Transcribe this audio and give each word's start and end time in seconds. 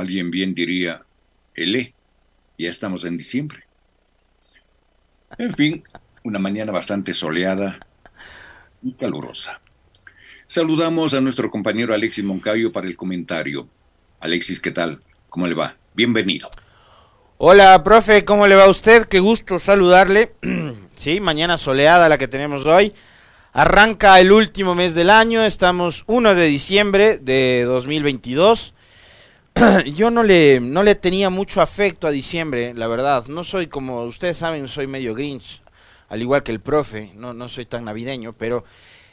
Alguien 0.00 0.30
bien 0.30 0.54
diría, 0.54 1.00
ele, 1.54 1.94
ya 2.58 2.70
estamos 2.70 3.04
en 3.04 3.16
diciembre. 3.16 3.64
En 5.38 5.54
fin, 5.54 5.84
una 6.22 6.38
mañana 6.38 6.72
bastante 6.72 7.12
soleada 7.12 7.78
y 8.82 8.92
calurosa. 8.94 9.60
Saludamos 10.46 11.14
a 11.14 11.20
nuestro 11.20 11.50
compañero 11.50 11.94
Alexis 11.94 12.24
Moncayo 12.24 12.70
para 12.70 12.86
el 12.86 12.96
comentario. 12.96 13.68
Alexis, 14.20 14.60
¿qué 14.60 14.70
tal? 14.70 15.02
¿Cómo 15.28 15.46
le 15.48 15.54
va? 15.54 15.76
Bienvenido. 15.94 16.50
Hola, 17.38 17.82
profe, 17.82 18.24
¿cómo 18.24 18.46
le 18.46 18.54
va 18.54 18.64
a 18.64 18.70
usted? 18.70 19.06
Qué 19.06 19.18
gusto 19.18 19.58
saludarle. 19.58 20.34
sí, 20.94 21.18
mañana 21.18 21.58
soleada 21.58 22.08
la 22.08 22.18
que 22.18 22.28
tenemos 22.28 22.64
hoy. 22.64 22.92
Arranca 23.52 24.20
el 24.20 24.30
último 24.32 24.74
mes 24.74 24.94
del 24.94 25.10
año, 25.10 25.44
estamos 25.44 26.04
1 26.06 26.34
de 26.34 26.46
diciembre 26.46 27.18
de 27.18 27.64
2022. 27.64 28.73
yo 29.94 30.10
no 30.10 30.22
le, 30.22 30.60
no 30.60 30.82
le 30.82 30.94
tenía 30.94 31.30
mucho 31.30 31.60
afecto 31.60 32.06
a 32.06 32.10
diciembre, 32.10 32.74
la 32.74 32.88
verdad. 32.88 33.26
No 33.26 33.44
soy 33.44 33.68
como 33.68 34.02
ustedes 34.02 34.38
saben, 34.38 34.68
soy 34.68 34.86
medio 34.86 35.14
grinch, 35.14 35.62
al 36.08 36.22
igual 36.22 36.42
que 36.42 36.52
el 36.52 36.60
profe, 36.60 37.12
no, 37.16 37.34
no 37.34 37.48
soy 37.48 37.66
tan 37.66 37.84
navideño, 37.84 38.32
pero 38.32 38.64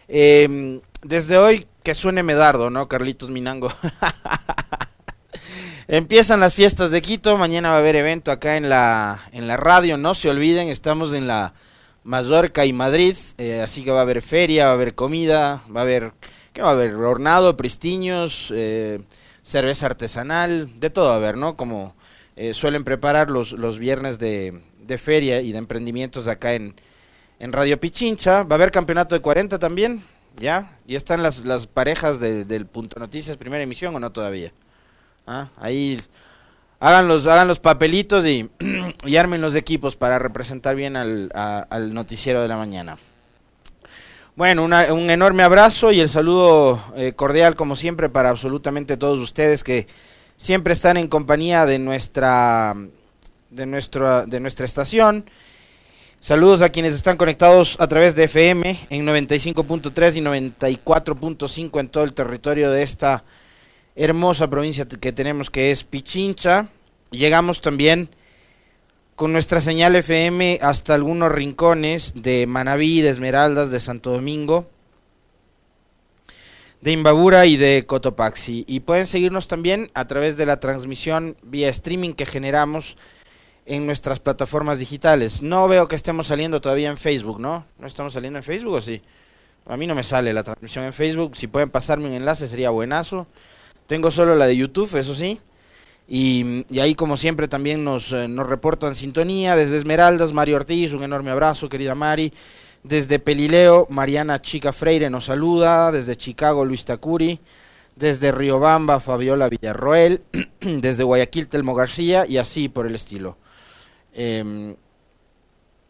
em, 0.08 0.82
desde 1.04 1.38
hoy 1.38 1.68
que 1.84 1.94
suene 1.94 2.24
medardo, 2.24 2.70
¿no, 2.70 2.88
Carlitos 2.88 3.30
Minango? 3.30 3.72
Empiezan 5.88 6.40
las 6.40 6.56
fiestas 6.56 6.92
de 6.92 7.02
Quito, 7.02 7.38
mañana 7.38 7.70
va 7.70 7.76
a 7.76 7.80
haber 7.80 7.96
evento 7.96 8.32
acá 8.32 8.56
en 8.56 8.70
la, 8.70 9.22
en 9.34 9.48
la 9.48 9.58
radio, 9.58 9.98
no 9.98 10.16
se 10.16 10.30
olviden, 10.30 10.70
estamos 10.70 11.14
en 11.14 11.28
la 11.28 11.54
Mallorca 12.04 12.66
y 12.66 12.74
Madrid, 12.74 13.16
eh, 13.38 13.62
así 13.62 13.84
que 13.84 13.92
va 13.92 14.00
a 14.00 14.04
haber 14.04 14.22
feria, 14.22 14.66
va 14.66 14.72
a 14.72 14.76
haber 14.76 14.96
comida, 14.96 15.64
va 15.76 15.82
a 15.82 15.84
haber, 15.84 16.14
¿qué 16.54 16.62
va 16.62 16.70
a 16.70 16.72
haber? 16.72 16.96
Hornado, 16.96 17.58
pristiños, 17.58 18.52
eh, 18.56 19.02
cerveza 19.44 19.88
artesanal, 19.88 20.80
de 20.80 20.90
todo 20.90 21.12
a 21.12 21.20
ver, 21.20 21.38
¿no? 21.38 21.56
Como 21.56 21.96
eh, 22.36 22.54
suelen 22.54 22.84
preparar 22.84 23.30
los, 23.30 23.52
los 23.54 23.80
viernes 23.80 24.20
de, 24.20 24.62
de, 24.80 24.98
feria 24.98 25.42
y 25.42 25.52
de 25.52 25.58
emprendimientos 25.58 26.28
acá 26.28 26.54
en, 26.54 26.76
en 27.40 27.52
Radio 27.52 27.80
Pichincha. 27.80 28.44
Va 28.44 28.56
a 28.56 28.58
haber 28.58 28.72
campeonato 28.72 29.16
de 29.16 29.22
40 29.22 29.60
también, 29.60 30.04
¿ya? 30.38 30.78
¿Y 30.88 30.96
están 30.96 31.24
las, 31.24 31.46
las 31.46 31.68
parejas 31.68 32.20
del 32.20 32.66
Punto 32.66 33.00
Noticias 33.00 33.38
primera 33.38 33.64
emisión 33.64 33.96
o 33.96 34.00
no 34.00 34.12
todavía? 34.12 34.52
¿Ah? 35.28 35.50
Ahí 35.58 36.00
hagan 36.80 37.08
los, 37.08 37.26
hagan 37.28 37.48
los 37.48 37.60
papelitos 37.60 38.26
y, 38.26 38.50
y 39.06 39.16
armen 39.18 39.42
los 39.42 39.56
equipos 39.56 39.96
para 39.96 40.20
representar 40.20 40.76
bien 40.76 40.96
al, 40.96 41.32
al 41.34 41.94
noticiero 41.94 42.42
de 42.42 42.48
la 42.48 42.58
mañana. 42.58 42.98
Bueno, 44.38 44.64
un 44.64 45.10
enorme 45.10 45.44
abrazo 45.44 45.92
y 45.92 46.00
el 46.00 46.08
saludo 46.08 46.82
eh, 46.96 47.12
cordial 47.12 47.58
como 47.58 47.76
siempre 47.76 48.08
para 48.08 48.30
absolutamente 48.30 48.96
todos 48.96 49.20
ustedes 49.20 49.62
que 49.62 49.88
siempre 50.38 50.72
están 50.72 50.96
en 50.96 51.10
compañía 51.10 51.66
de 51.66 51.80
nuestra 51.80 52.74
de 53.50 53.66
nuestra 53.66 54.26
de 54.26 54.40
nuestra 54.40 54.66
estación. 54.66 55.30
Saludos 56.22 56.62
a 56.62 56.70
quienes 56.70 56.94
están 56.94 57.18
conectados 57.18 57.76
a 57.82 57.88
través 57.88 58.16
de 58.16 58.24
FM 58.24 58.80
en 58.90 59.06
95.3 59.06 60.16
y 60.16 60.22
94.5 60.22 61.80
en 61.82 61.90
todo 61.90 62.06
el 62.06 62.14
territorio 62.14 62.72
de 62.72 62.84
esta 62.84 63.26
hermosa 63.98 64.50
provincia 64.50 64.88
que 64.88 65.12
tenemos 65.12 65.50
que 65.50 65.72
es 65.72 65.84
Pichincha. 65.84 66.70
Llegamos 67.10 67.60
también 67.60 68.08
con 69.22 69.34
nuestra 69.34 69.62
señal 69.62 69.96
FM 69.96 70.58
hasta 70.64 70.96
algunos 70.96 71.32
rincones 71.32 72.14
de 72.16 72.48
Manabí, 72.48 73.02
de 73.02 73.10
Esmeraldas, 73.10 73.70
de 73.70 73.80
Santo 73.80 74.10
Domingo, 74.10 74.68
de 76.82 76.92
Imbabura 76.92 77.46
y 77.46 77.56
de 77.56 77.84
Cotopaxi. 77.86 78.66
Y 78.68 78.80
pueden 78.80 79.06
seguirnos 79.06 79.48
también 79.48 79.92
a 79.94 80.08
través 80.08 80.38
de 80.38 80.48
la 80.48 80.60
transmisión 80.60 81.38
vía 81.44 81.70
streaming 81.70 82.14
que 82.14 82.26
generamos 82.26 82.98
en 83.68 83.86
nuestras 83.86 84.20
plataformas 84.20 84.80
digitales. 84.80 85.44
No 85.44 85.68
veo 85.68 85.88
que 85.88 85.96
estemos 85.96 86.26
saliendo 86.26 86.60
todavía 86.60 86.90
en 86.90 86.98
Facebook, 86.98 87.40
¿no? 87.40 87.68
¿No 87.78 87.86
estamos 87.86 88.16
saliendo 88.16 88.40
en 88.40 88.44
Facebook 88.44 88.74
o 88.74 88.82
sí? 88.82 89.04
A 89.68 89.78
mí 89.78 89.86
no 89.86 89.94
me 89.94 90.02
sale 90.02 90.34
la 90.34 90.42
transmisión 90.42 90.84
en 90.84 90.94
Facebook. 90.94 91.38
Si 91.38 91.46
pueden 91.46 91.70
pasarme 91.70 92.08
un 92.08 92.14
enlace 92.14 92.48
sería 92.48 92.72
buenazo. 92.72 93.28
Tengo 93.86 94.10
solo 94.10 94.34
la 94.34 94.48
de 94.48 94.58
YouTube, 94.58 94.96
eso 94.96 95.14
sí. 95.14 95.40
Y, 96.08 96.66
ahí, 96.80 96.94
como 96.96 97.16
siempre, 97.16 97.48
también 97.48 97.84
nos, 97.84 98.12
eh, 98.12 98.28
nos 98.28 98.48
reportan 98.48 98.96
sintonía 98.96 99.56
desde 99.56 99.78
Esmeraldas, 99.78 100.34
Mario 100.34 100.58
Ortiz, 100.58 100.92
un 100.92 101.04
enorme 101.04 101.32
abrazo, 101.32 101.70
querida 101.70 101.96
Mari. 101.96 102.34
Desde 102.84 103.20
Pelileo, 103.20 103.88
Mariana 103.90 104.42
Chica 104.42 104.74
Freire 104.74 105.10
nos 105.10 105.26
saluda. 105.26 105.92
Desde 105.92 106.18
Chicago, 106.18 106.66
Luis 106.66 106.84
Tacuri. 106.84 107.40
Desde 107.96 108.32
Riobamba, 108.32 109.00
Fabiola 109.00 109.50
Villarroel. 109.50 110.24
desde 110.62 111.04
Guayaquil, 111.04 111.48
Telmo 111.48 111.76
García. 111.76 112.26
Y 112.28 112.38
así 112.38 112.70
por 112.70 112.88
el 112.88 112.96
estilo. 112.96 113.38
Em, 114.14 114.76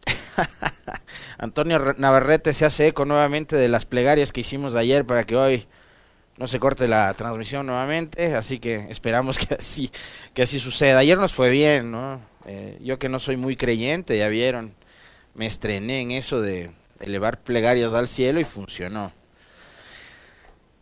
Antonio 1.38 1.94
Navarrete 1.98 2.52
se 2.52 2.64
hace 2.64 2.88
eco 2.88 3.04
nuevamente 3.04 3.56
de 3.56 3.68
las 3.68 3.86
plegarias 3.86 4.32
que 4.32 4.42
hicimos 4.42 4.74
ayer 4.74 5.04
para 5.04 5.24
que 5.24 5.36
hoy 5.36 5.66
no 6.42 6.48
se 6.48 6.58
corte 6.58 6.88
la 6.88 7.14
transmisión 7.14 7.66
nuevamente, 7.66 8.34
así 8.34 8.58
que 8.58 8.90
esperamos 8.90 9.38
que 9.38 9.54
así, 9.54 9.92
que 10.34 10.42
así 10.42 10.58
suceda. 10.58 10.98
Ayer 10.98 11.16
nos 11.16 11.32
fue 11.32 11.50
bien, 11.50 11.92
¿no? 11.92 12.20
Eh, 12.46 12.80
yo 12.82 12.98
que 12.98 13.08
no 13.08 13.20
soy 13.20 13.36
muy 13.36 13.54
creyente, 13.54 14.18
ya 14.18 14.26
vieron, 14.26 14.74
me 15.34 15.46
estrené 15.46 16.00
en 16.00 16.10
eso 16.10 16.40
de 16.40 16.72
elevar 16.98 17.38
plegarias 17.38 17.94
al 17.94 18.08
cielo 18.08 18.40
y 18.40 18.44
funcionó. 18.44 19.12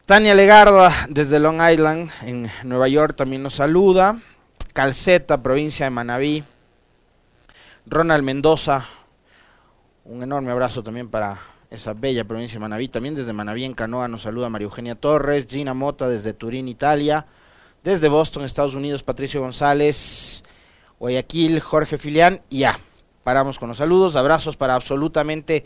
Tania 0.07 0.35
Legarda, 0.35 0.95
desde 1.11 1.39
Long 1.39 1.61
Island, 1.61 2.11
en 2.23 2.51
Nueva 2.63 2.89
York, 2.89 3.15
también 3.15 3.43
nos 3.43 3.57
saluda. 3.57 4.19
Calceta, 4.73 5.43
provincia 5.43 5.85
de 5.85 5.91
Manabí. 5.91 6.43
Ronald 7.85 8.25
Mendoza, 8.25 8.87
un 10.07 10.23
enorme 10.23 10.53
abrazo 10.53 10.83
también 10.83 11.11
para 11.11 11.39
esa 11.71 11.95
bella 11.95 12.25
provincia 12.25 12.57
de 12.57 12.61
Manaví. 12.61 12.89
También 12.89 13.15
desde 13.15 13.33
Manaví 13.33 13.65
en 13.65 13.75
Canoa 13.75 14.09
nos 14.09 14.23
saluda 14.23 14.49
María 14.49 14.67
Eugenia 14.67 14.97
Torres, 14.97 15.47
Gina 15.49 15.73
Mota 15.73 16.09
desde 16.09 16.33
Turín, 16.33 16.69
Italia. 16.69 17.27
Desde 17.83 18.09
Boston, 18.09 18.45
Estados 18.45 18.75
Unidos, 18.75 19.03
Patricio 19.03 19.41
González, 19.41 20.45
Guayaquil, 20.99 21.61
Jorge 21.61 21.97
Filián. 21.97 22.43
Y 22.51 22.59
ya, 22.59 22.79
paramos 23.25 23.59
con 23.59 23.69
los 23.69 23.79
saludos, 23.79 24.17
abrazos 24.17 24.57
para 24.57 24.75
absolutamente 24.75 25.65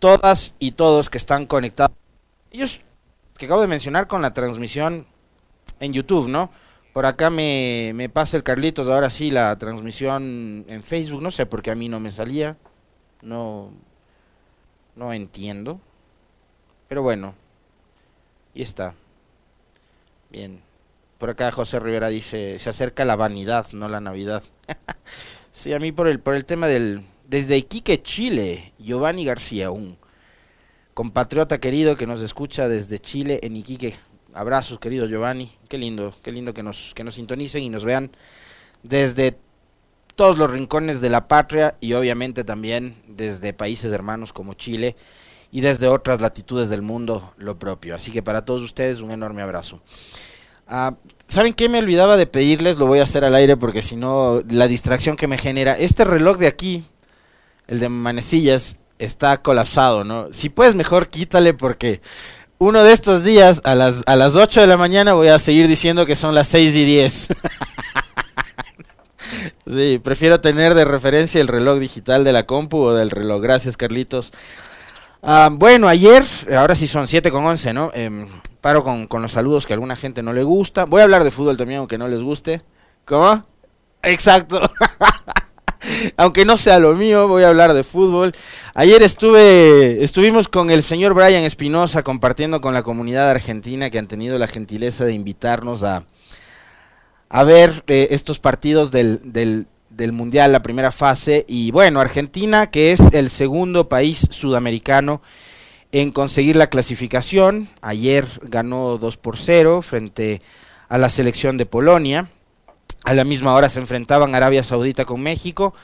todas 0.00 0.54
y 0.58 0.72
todos 0.72 1.10
que 1.10 1.18
están 1.18 1.46
conectados. 1.46 1.96
Ellos 2.50 2.80
que 3.36 3.46
acabo 3.46 3.60
de 3.60 3.68
mencionar 3.68 4.08
con 4.08 4.20
la 4.20 4.32
transmisión 4.32 5.06
en 5.78 5.92
YouTube, 5.92 6.28
¿no? 6.28 6.50
Por 6.92 7.06
acá 7.06 7.30
me, 7.30 7.92
me 7.94 8.08
pasa 8.08 8.36
el 8.36 8.42
Carlitos, 8.42 8.88
ahora 8.88 9.10
sí, 9.10 9.30
la 9.30 9.56
transmisión 9.56 10.64
en 10.66 10.82
Facebook, 10.82 11.22
no 11.22 11.30
sé 11.30 11.46
por 11.46 11.62
qué 11.62 11.70
a 11.70 11.76
mí 11.76 11.88
no 11.88 12.00
me 12.00 12.10
salía. 12.10 12.56
No, 13.22 13.70
no 14.98 15.12
entiendo. 15.12 15.80
Pero 16.88 17.02
bueno. 17.02 17.34
Y 18.54 18.62
está. 18.62 18.94
Bien. 20.30 20.60
Por 21.18 21.30
acá 21.30 21.50
José 21.50 21.78
Rivera 21.80 22.08
dice, 22.08 22.58
se 22.58 22.68
acerca 22.68 23.04
la 23.04 23.16
vanidad, 23.16 23.66
no 23.72 23.88
la 23.88 24.00
Navidad. 24.00 24.42
sí, 25.52 25.72
a 25.72 25.78
mí 25.78 25.92
por 25.92 26.08
el, 26.08 26.20
por 26.20 26.34
el 26.34 26.44
tema 26.44 26.66
del... 26.66 27.02
Desde 27.26 27.58
Iquique, 27.58 28.02
Chile, 28.02 28.72
Giovanni 28.78 29.24
García, 29.24 29.70
un 29.70 29.98
compatriota 30.94 31.58
querido 31.58 31.96
que 31.96 32.06
nos 32.06 32.22
escucha 32.22 32.68
desde 32.68 32.98
Chile 32.98 33.38
en 33.42 33.54
Iquique. 33.54 33.94
Abrazos, 34.32 34.80
querido 34.80 35.06
Giovanni. 35.06 35.52
Qué 35.68 35.76
lindo, 35.76 36.14
qué 36.22 36.32
lindo 36.32 36.54
que 36.54 36.62
nos, 36.62 36.94
que 36.94 37.04
nos 37.04 37.16
sintonicen 37.16 37.62
y 37.62 37.68
nos 37.68 37.84
vean 37.84 38.10
desde 38.82 39.36
todos 40.18 40.36
los 40.36 40.50
rincones 40.50 41.00
de 41.00 41.10
la 41.10 41.28
patria 41.28 41.76
y 41.80 41.92
obviamente 41.92 42.42
también 42.42 42.96
desde 43.06 43.52
países 43.52 43.92
hermanos 43.92 44.32
como 44.32 44.54
Chile 44.54 44.96
y 45.52 45.60
desde 45.60 45.86
otras 45.86 46.20
latitudes 46.20 46.68
del 46.68 46.82
mundo 46.82 47.34
lo 47.36 47.56
propio. 47.56 47.94
Así 47.94 48.10
que 48.10 48.20
para 48.20 48.44
todos 48.44 48.62
ustedes 48.62 49.00
un 49.00 49.12
enorme 49.12 49.42
abrazo. 49.42 49.80
Ah, 50.66 50.96
¿Saben 51.28 51.54
qué 51.54 51.68
me 51.68 51.78
olvidaba 51.78 52.16
de 52.16 52.26
pedirles? 52.26 52.78
Lo 52.78 52.86
voy 52.86 52.98
a 52.98 53.04
hacer 53.04 53.24
al 53.24 53.36
aire 53.36 53.56
porque 53.56 53.80
si 53.80 53.94
no, 53.94 54.42
la 54.50 54.66
distracción 54.66 55.14
que 55.14 55.28
me 55.28 55.38
genera. 55.38 55.78
Este 55.78 56.02
reloj 56.02 56.36
de 56.38 56.48
aquí, 56.48 56.82
el 57.68 57.78
de 57.78 57.88
manecillas, 57.88 58.76
está 58.98 59.40
colapsado, 59.40 60.02
¿no? 60.02 60.32
Si 60.32 60.48
puedes, 60.48 60.74
mejor 60.74 61.10
quítale 61.10 61.54
porque 61.54 62.00
uno 62.58 62.82
de 62.82 62.92
estos 62.92 63.22
días, 63.22 63.60
a 63.62 63.76
las, 63.76 64.02
a 64.06 64.16
las 64.16 64.34
8 64.34 64.62
de 64.62 64.66
la 64.66 64.76
mañana, 64.76 65.12
voy 65.12 65.28
a 65.28 65.38
seguir 65.38 65.68
diciendo 65.68 66.06
que 66.06 66.16
son 66.16 66.34
las 66.34 66.48
6 66.48 66.74
y 66.74 66.84
10. 66.84 67.28
sí, 69.66 70.00
prefiero 70.02 70.40
tener 70.40 70.74
de 70.74 70.84
referencia 70.84 71.40
el 71.40 71.48
reloj 71.48 71.78
digital 71.78 72.24
de 72.24 72.32
la 72.32 72.46
compu 72.46 72.78
o 72.78 72.94
del 72.94 73.10
reloj. 73.10 73.42
Gracias, 73.42 73.76
Carlitos. 73.76 74.32
Ah, 75.22 75.50
bueno, 75.52 75.88
ayer, 75.88 76.24
ahora 76.56 76.74
sí 76.74 76.86
son 76.86 77.08
7 77.08 77.30
con 77.30 77.44
11, 77.44 77.72
¿no? 77.72 77.90
Em, 77.94 78.28
paro 78.60 78.84
con, 78.84 79.06
con, 79.06 79.22
los 79.22 79.32
saludos 79.32 79.66
que 79.66 79.72
a 79.72 79.76
alguna 79.76 79.96
gente 79.96 80.22
no 80.22 80.32
le 80.32 80.42
gusta. 80.42 80.84
Voy 80.84 81.00
a 81.00 81.04
hablar 81.04 81.24
de 81.24 81.30
fútbol 81.30 81.56
también, 81.56 81.80
aunque 81.80 81.98
no 81.98 82.08
les 82.08 82.22
guste. 82.22 82.62
¿Cómo? 83.04 83.44
Exacto. 84.02 84.60
aunque 86.16 86.44
no 86.44 86.56
sea 86.56 86.78
lo 86.78 86.94
mío, 86.94 87.28
voy 87.28 87.42
a 87.42 87.48
hablar 87.48 87.72
de 87.72 87.82
fútbol. 87.82 88.34
Ayer 88.74 89.02
estuve, 89.02 90.02
estuvimos 90.02 90.48
con 90.48 90.70
el 90.70 90.82
señor 90.82 91.14
Brian 91.14 91.42
Espinosa 91.42 92.02
compartiendo 92.02 92.60
con 92.60 92.74
la 92.74 92.82
comunidad 92.82 93.30
argentina 93.30 93.90
que 93.90 93.98
han 93.98 94.06
tenido 94.06 94.38
la 94.38 94.46
gentileza 94.46 95.04
de 95.04 95.12
invitarnos 95.12 95.82
a, 95.82 96.04
a 97.28 97.44
ver 97.44 97.84
eh, 97.86 98.08
estos 98.10 98.40
partidos 98.40 98.90
del, 98.90 99.20
del, 99.24 99.66
del 99.90 100.12
Mundial, 100.12 100.52
la 100.52 100.62
primera 100.62 100.92
fase. 100.92 101.44
Y 101.48 101.70
bueno, 101.70 102.00
Argentina, 102.00 102.70
que 102.70 102.92
es 102.92 103.00
el 103.12 103.30
segundo 103.30 103.88
país 103.88 104.26
sudamericano 104.30 105.20
en 105.92 106.10
conseguir 106.10 106.56
la 106.56 106.68
clasificación. 106.68 107.68
Ayer 107.80 108.26
ganó 108.42 108.98
2 108.98 109.16
por 109.16 109.38
0 109.38 109.82
frente 109.82 110.42
a 110.88 110.98
la 110.98 111.10
selección 111.10 111.56
de 111.56 111.66
Polonia. 111.66 112.30
A 113.04 113.14
la 113.14 113.24
misma 113.24 113.54
hora 113.54 113.68
se 113.68 113.80
enfrentaban 113.80 114.34
Arabia 114.34 114.62
Saudita 114.62 115.04
con 115.04 115.20
México. 115.22 115.74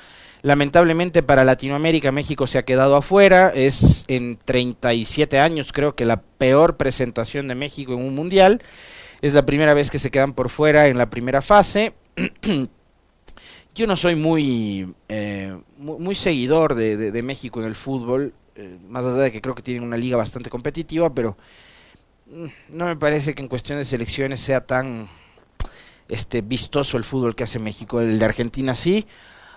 Lamentablemente 0.42 1.22
para 1.22 1.44
Latinoamérica 1.44 2.12
México 2.12 2.46
se 2.46 2.58
ha 2.58 2.64
quedado 2.64 2.96
afuera. 2.96 3.50
Es 3.54 4.04
en 4.08 4.38
37 4.44 5.38
años 5.38 5.72
creo 5.72 5.94
que 5.94 6.04
la 6.04 6.20
peor 6.20 6.76
presentación 6.76 7.48
de 7.48 7.54
México 7.54 7.94
en 7.94 8.00
un 8.00 8.14
mundial. 8.14 8.62
Es 9.24 9.32
la 9.32 9.46
primera 9.46 9.72
vez 9.72 9.90
que 9.90 9.98
se 9.98 10.10
quedan 10.10 10.34
por 10.34 10.50
fuera 10.50 10.88
en 10.88 10.98
la 10.98 11.08
primera 11.08 11.40
fase. 11.40 11.94
Yo 13.74 13.86
no 13.86 13.96
soy 13.96 14.16
muy, 14.16 14.94
eh, 15.08 15.58
muy, 15.78 16.14
seguidor 16.14 16.74
de, 16.74 17.22
México 17.22 17.58
en 17.62 17.66
el 17.66 17.74
fútbol, 17.74 18.34
eh, 18.54 18.76
más 18.86 19.02
allá 19.02 19.22
de 19.22 19.32
que 19.32 19.40
creo 19.40 19.54
que 19.54 19.62
tienen 19.62 19.82
una 19.82 19.96
liga 19.96 20.18
bastante 20.18 20.50
competitiva, 20.50 21.14
pero 21.14 21.38
mm, 22.26 22.76
no 22.76 22.84
me 22.84 22.96
parece 22.96 23.34
que 23.34 23.40
en 23.40 23.48
cuestión 23.48 23.78
de 23.78 23.86
selecciones 23.86 24.40
sea 24.40 24.66
tan 24.66 25.08
este 26.06 26.42
vistoso 26.42 26.98
el 26.98 27.04
fútbol 27.04 27.34
que 27.34 27.44
hace 27.44 27.58
México. 27.58 28.02
El 28.02 28.18
de 28.18 28.24
Argentina 28.26 28.74
sí. 28.74 29.06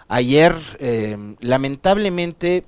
Ayer, 0.07 0.55
eh, 0.79 1.17
lamentablemente, 1.41 2.63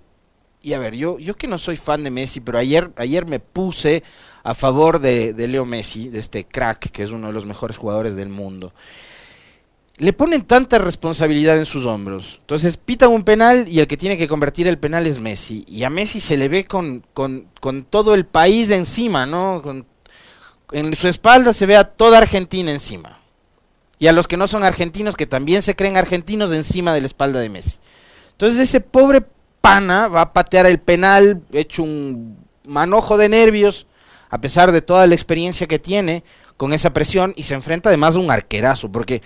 y 0.61 0.73
a 0.73 0.79
ver, 0.79 0.95
yo, 0.95 1.17
yo 1.17 1.37
que 1.37 1.47
no 1.47 1.59
soy 1.59 1.77
fan 1.77 2.03
de 2.03 2.11
Messi, 2.11 2.41
pero 2.41 2.57
ayer, 2.57 2.91
ayer 2.97 3.25
me 3.25 3.39
puse 3.39 4.03
a 4.43 4.55
favor 4.55 4.99
de, 4.99 5.33
de 5.33 5.47
Leo 5.47 5.65
Messi, 5.65 6.09
de 6.09 6.19
este 6.19 6.45
crack, 6.45 6.91
que 6.91 7.03
es 7.03 7.11
uno 7.11 7.27
de 7.27 7.33
los 7.33 7.45
mejores 7.45 7.77
jugadores 7.77 8.15
del 8.15 8.29
mundo 8.29 8.73
le 9.99 10.13
ponen 10.13 10.43
tanta 10.43 10.77
responsabilidad 10.77 11.57
en 11.57 11.65
sus 11.65 11.85
hombros. 11.85 12.37
Entonces 12.39 12.77
pitan 12.77 13.11
un 13.11 13.23
penal 13.23 13.67
y 13.67 13.81
el 13.81 13.87
que 13.87 13.97
tiene 13.97 14.17
que 14.17 14.29
convertir 14.29 14.65
el 14.65 14.77
penal 14.77 15.05
es 15.05 15.19
Messi. 15.19 15.65
Y 15.67 15.83
a 15.83 15.89
Messi 15.89 16.21
se 16.21 16.37
le 16.37 16.47
ve 16.47 16.65
con, 16.65 17.05
con, 17.13 17.47
con 17.59 17.83
todo 17.83 18.13
el 18.13 18.25
país 18.25 18.71
encima, 18.71 19.25
¿no? 19.25 19.61
Con, 19.61 19.85
en 20.71 20.95
su 20.95 21.09
espalda 21.09 21.51
se 21.51 21.65
ve 21.65 21.75
a 21.75 21.83
toda 21.83 22.17
Argentina 22.17 22.71
encima. 22.71 23.19
Y 23.99 24.07
a 24.07 24.13
los 24.13 24.29
que 24.29 24.37
no 24.37 24.47
son 24.47 24.63
argentinos, 24.63 25.17
que 25.17 25.27
también 25.27 25.61
se 25.61 25.75
creen 25.75 25.97
argentinos, 25.97 26.53
encima 26.53 26.93
de 26.93 27.01
la 27.01 27.07
espalda 27.07 27.41
de 27.41 27.49
Messi. 27.49 27.77
Entonces 28.31 28.61
ese 28.61 28.79
pobre 28.79 29.25
pana 29.59 30.07
va 30.07 30.21
a 30.21 30.33
patear 30.33 30.65
el 30.65 30.79
penal, 30.79 31.41
hecho 31.51 31.83
un 31.83 32.37
manojo 32.65 33.17
de 33.17 33.27
nervios, 33.27 33.85
a 34.29 34.41
pesar 34.41 34.71
de 34.71 34.81
toda 34.81 35.07
la 35.07 35.15
experiencia 35.15 35.67
que 35.67 35.79
tiene 35.79 36.23
con 36.57 36.73
esa 36.73 36.91
presión, 36.91 37.33
y 37.35 37.43
se 37.43 37.53
enfrenta 37.53 37.89
además 37.89 38.15
a 38.15 38.19
un 38.19 38.31
arquerazo, 38.31 38.91
porque 38.91 39.21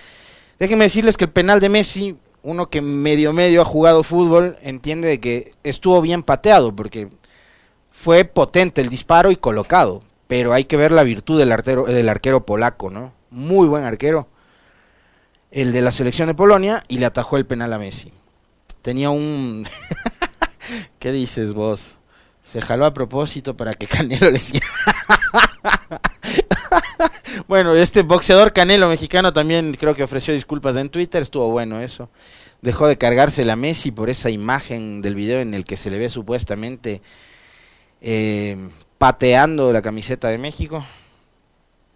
Déjenme 0.58 0.84
decirles 0.84 1.16
que 1.16 1.24
el 1.24 1.30
penal 1.30 1.60
de 1.60 1.68
Messi, 1.68 2.16
uno 2.42 2.70
que 2.70 2.80
medio 2.80 3.32
medio 3.32 3.62
ha 3.62 3.64
jugado 3.64 4.02
fútbol, 4.02 4.56
entiende 4.62 5.08
de 5.08 5.20
que 5.20 5.52
estuvo 5.64 6.00
bien 6.00 6.22
pateado, 6.22 6.74
porque 6.74 7.08
fue 7.90 8.24
potente 8.24 8.80
el 8.80 8.88
disparo 8.88 9.30
y 9.30 9.36
colocado. 9.36 10.02
Pero 10.26 10.52
hay 10.52 10.64
que 10.64 10.76
ver 10.76 10.92
la 10.92 11.02
virtud 11.02 11.38
del 11.38 11.52
arquero, 11.52 11.84
del 11.84 12.08
arquero 12.08 12.46
polaco, 12.46 12.90
¿no? 12.90 13.12
Muy 13.30 13.68
buen 13.68 13.84
arquero. 13.84 14.28
El 15.50 15.72
de 15.72 15.82
la 15.82 15.92
selección 15.92 16.28
de 16.28 16.34
Polonia 16.34 16.82
y 16.88 16.98
le 16.98 17.06
atajó 17.06 17.36
el 17.36 17.46
penal 17.46 17.72
a 17.72 17.78
Messi. 17.78 18.12
Tenía 18.80 19.10
un... 19.10 19.66
¿Qué 20.98 21.12
dices 21.12 21.52
vos? 21.52 21.96
Se 22.44 22.60
jaló 22.60 22.86
a 22.86 22.94
propósito 22.94 23.56
para 23.56 23.74
que 23.74 23.86
Canelo 23.88 24.30
le 24.30 24.38
siga. 24.38 24.66
bueno, 27.48 27.74
este 27.74 28.02
boxeador 28.02 28.52
Canelo 28.52 28.88
mexicano 28.88 29.32
también 29.32 29.74
creo 29.74 29.94
que 29.94 30.04
ofreció 30.04 30.34
disculpas 30.34 30.76
en 30.76 30.90
Twitter, 30.90 31.22
estuvo 31.22 31.50
bueno 31.50 31.80
eso. 31.80 32.10
Dejó 32.62 32.86
de 32.86 32.96
cargarse 32.96 33.44
la 33.44 33.56
Messi 33.56 33.90
por 33.90 34.08
esa 34.08 34.30
imagen 34.30 35.02
del 35.02 35.14
video 35.14 35.40
en 35.40 35.54
el 35.54 35.64
que 35.64 35.76
se 35.76 35.90
le 35.90 35.98
ve 35.98 36.08
supuestamente 36.08 37.02
eh, 38.00 38.56
pateando 38.98 39.72
la 39.72 39.82
camiseta 39.82 40.28
de 40.28 40.38
México. 40.38 40.84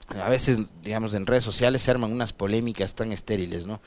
A 0.09 0.29
veces, 0.29 0.59
digamos, 0.83 1.15
en 1.15 1.27
redes 1.27 1.45
sociales 1.45 1.83
se 1.83 1.91
arman 1.91 2.13
unas 2.13 2.33
polémicas 2.33 2.95
tan 2.95 3.13
estériles, 3.13 3.67
¿no? 3.67 3.81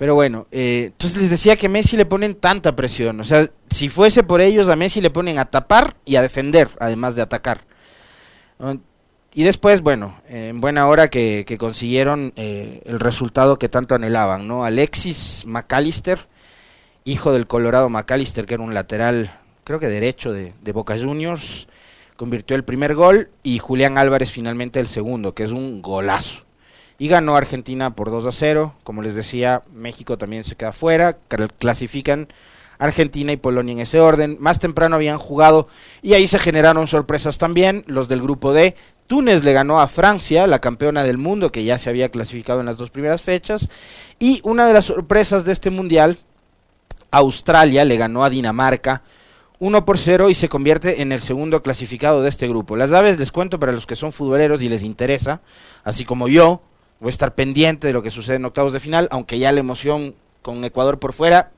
Pero 0.00 0.14
bueno, 0.14 0.46
eh, 0.50 0.84
entonces 0.86 1.20
les 1.20 1.28
decía 1.28 1.56
que 1.56 1.68
Messi 1.68 1.94
le 1.94 2.06
ponen 2.06 2.34
tanta 2.34 2.74
presión. 2.74 3.20
O 3.20 3.24
sea, 3.24 3.50
si 3.68 3.90
fuese 3.90 4.22
por 4.22 4.40
ellos, 4.40 4.70
a 4.70 4.74
Messi 4.74 5.02
le 5.02 5.10
ponen 5.10 5.38
a 5.38 5.44
tapar 5.44 5.94
y 6.06 6.16
a 6.16 6.22
defender, 6.22 6.70
además 6.78 7.16
de 7.16 7.20
atacar. 7.20 7.60
Y 9.34 9.42
después, 9.42 9.82
bueno, 9.82 10.18
en 10.26 10.62
buena 10.62 10.86
hora 10.86 11.08
que, 11.08 11.44
consiguieron 11.60 12.32
eh, 12.36 12.80
el 12.86 12.98
resultado 12.98 13.58
que 13.58 13.68
tanto 13.68 13.94
anhelaban, 13.94 14.48
¿no? 14.48 14.64
Alexis 14.64 15.44
McAllister, 15.44 16.28
hijo 17.04 17.34
del 17.34 17.46
Colorado 17.46 17.90
McAllister, 17.90 18.46
que 18.46 18.54
era 18.54 18.62
un 18.62 18.72
lateral, 18.72 19.38
creo 19.64 19.80
que 19.80 19.88
derecho 19.88 20.32
de, 20.32 20.54
de 20.62 20.72
Boca 20.72 20.96
Juniors, 20.96 21.68
convirtió 22.16 22.56
el 22.56 22.64
primer 22.64 22.94
gol 22.94 23.28
y 23.42 23.58
Julián 23.58 23.98
Álvarez 23.98 24.30
finalmente 24.30 24.80
el 24.80 24.86
segundo, 24.86 25.34
que 25.34 25.44
es 25.44 25.52
un 25.52 25.82
golazo. 25.82 26.49
Y 27.00 27.08
ganó 27.08 27.34
Argentina 27.34 27.96
por 27.96 28.10
2 28.10 28.26
a 28.26 28.30
0. 28.30 28.74
Como 28.84 29.00
les 29.00 29.14
decía, 29.14 29.62
México 29.72 30.18
también 30.18 30.44
se 30.44 30.54
queda 30.54 30.70
fuera. 30.70 31.16
Clasifican 31.58 32.28
Argentina 32.78 33.32
y 33.32 33.38
Polonia 33.38 33.72
en 33.72 33.80
ese 33.80 34.00
orden. 34.00 34.36
Más 34.38 34.58
temprano 34.58 34.96
habían 34.96 35.16
jugado 35.16 35.66
y 36.02 36.12
ahí 36.12 36.28
se 36.28 36.38
generaron 36.38 36.86
sorpresas 36.86 37.38
también. 37.38 37.84
Los 37.86 38.08
del 38.08 38.20
grupo 38.20 38.52
D. 38.52 38.76
Túnez 39.06 39.44
le 39.44 39.54
ganó 39.54 39.80
a 39.80 39.88
Francia, 39.88 40.46
la 40.46 40.58
campeona 40.58 41.02
del 41.02 41.16
mundo, 41.16 41.50
que 41.50 41.64
ya 41.64 41.78
se 41.78 41.88
había 41.88 42.10
clasificado 42.10 42.60
en 42.60 42.66
las 42.66 42.76
dos 42.76 42.90
primeras 42.90 43.22
fechas. 43.22 43.70
Y 44.18 44.42
una 44.44 44.66
de 44.66 44.74
las 44.74 44.84
sorpresas 44.84 45.46
de 45.46 45.52
este 45.52 45.70
mundial, 45.70 46.18
Australia 47.10 47.86
le 47.86 47.96
ganó 47.96 48.24
a 48.24 48.30
Dinamarca 48.30 49.04
1 49.58 49.86
por 49.86 49.96
0 49.96 50.28
y 50.28 50.34
se 50.34 50.50
convierte 50.50 51.00
en 51.00 51.12
el 51.12 51.22
segundo 51.22 51.62
clasificado 51.62 52.20
de 52.20 52.28
este 52.28 52.46
grupo. 52.46 52.76
Las 52.76 52.92
aves 52.92 53.18
les 53.18 53.32
cuento 53.32 53.58
para 53.58 53.72
los 53.72 53.86
que 53.86 53.96
son 53.96 54.12
futboleros 54.12 54.62
y 54.62 54.68
les 54.68 54.82
interesa, 54.82 55.40
así 55.82 56.04
como 56.04 56.28
yo, 56.28 56.62
voy 57.00 57.08
a 57.08 57.10
estar 57.10 57.34
pendiente 57.34 57.86
de 57.86 57.92
lo 57.92 58.02
que 58.02 58.10
sucede 58.10 58.36
en 58.36 58.44
octavos 58.44 58.72
de 58.72 58.80
final, 58.80 59.08
aunque 59.10 59.38
ya 59.38 59.52
la 59.52 59.60
emoción 59.60 60.14
con 60.42 60.64
Ecuador 60.64 60.98
por 60.98 61.12
fuera, 61.12 61.50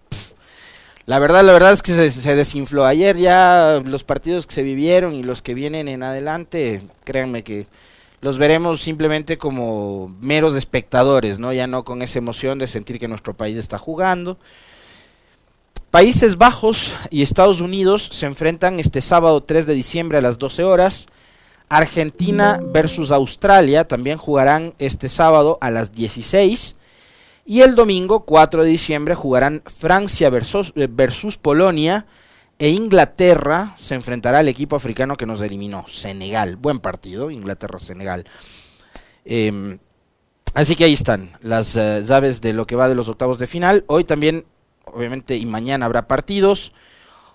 la 1.04 1.18
verdad, 1.18 1.44
la 1.44 1.52
verdad 1.52 1.72
es 1.72 1.82
que 1.82 1.92
se, 1.92 2.10
se, 2.12 2.36
desinfló. 2.36 2.86
Ayer 2.86 3.16
ya 3.16 3.82
los 3.84 4.04
partidos 4.04 4.46
que 4.46 4.54
se 4.54 4.62
vivieron 4.62 5.14
y 5.14 5.24
los 5.24 5.42
que 5.42 5.54
vienen 5.54 5.88
en 5.88 6.04
adelante, 6.04 6.80
créanme 7.04 7.42
que 7.42 7.66
los 8.20 8.38
veremos 8.38 8.80
simplemente 8.80 9.36
como 9.36 10.14
meros 10.20 10.54
espectadores, 10.54 11.40
¿no? 11.40 11.52
Ya 11.52 11.66
no 11.66 11.84
con 11.84 12.02
esa 12.02 12.18
emoción 12.18 12.60
de 12.60 12.68
sentir 12.68 13.00
que 13.00 13.08
nuestro 13.08 13.34
país 13.34 13.56
está 13.56 13.78
jugando. 13.78 14.38
Países 15.90 16.38
Bajos 16.38 16.94
y 17.10 17.22
Estados 17.22 17.60
Unidos 17.60 18.08
se 18.12 18.26
enfrentan 18.26 18.78
este 18.78 19.00
sábado 19.00 19.42
3 19.42 19.66
de 19.66 19.74
diciembre 19.74 20.18
a 20.18 20.22
las 20.22 20.38
12 20.38 20.62
horas. 20.62 21.06
Argentina 21.72 22.60
versus 22.62 23.10
Australia 23.10 23.88
también 23.88 24.18
jugarán 24.18 24.74
este 24.78 25.08
sábado 25.08 25.56
a 25.62 25.70
las 25.70 25.90
16. 25.92 26.76
Y 27.46 27.62
el 27.62 27.74
domingo 27.74 28.26
4 28.26 28.62
de 28.62 28.68
diciembre 28.68 29.14
jugarán 29.14 29.62
Francia 29.64 30.28
versus, 30.28 30.74
versus 30.74 31.38
Polonia 31.38 32.04
e 32.58 32.68
Inglaterra 32.68 33.74
se 33.78 33.94
enfrentará 33.94 34.40
al 34.40 34.48
equipo 34.48 34.76
africano 34.76 35.16
que 35.16 35.24
nos 35.24 35.40
eliminó, 35.40 35.86
Senegal. 35.88 36.56
Buen 36.56 36.78
partido, 36.78 37.30
Inglaterra-Senegal. 37.30 38.26
Eh, 39.24 39.78
así 40.52 40.76
que 40.76 40.84
ahí 40.84 40.92
están 40.92 41.32
las 41.40 41.74
uh, 41.74 42.04
llaves 42.04 42.42
de 42.42 42.52
lo 42.52 42.66
que 42.66 42.76
va 42.76 42.90
de 42.90 42.94
los 42.94 43.08
octavos 43.08 43.38
de 43.38 43.46
final. 43.46 43.84
Hoy 43.86 44.04
también, 44.04 44.44
obviamente, 44.84 45.36
y 45.36 45.46
mañana 45.46 45.86
habrá 45.86 46.06
partidos. 46.06 46.72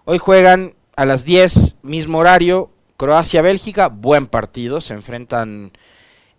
Hoy 0.06 0.20
juegan 0.20 0.76
a 0.96 1.06
las 1.06 1.26
10, 1.26 1.78
mismo 1.82 2.20
horario, 2.20 2.72
Croacia-Bélgica, 2.98 3.90
buen 3.90 4.26
partido. 4.26 4.82
Se 4.82 4.96
enfrentan 4.96 5.72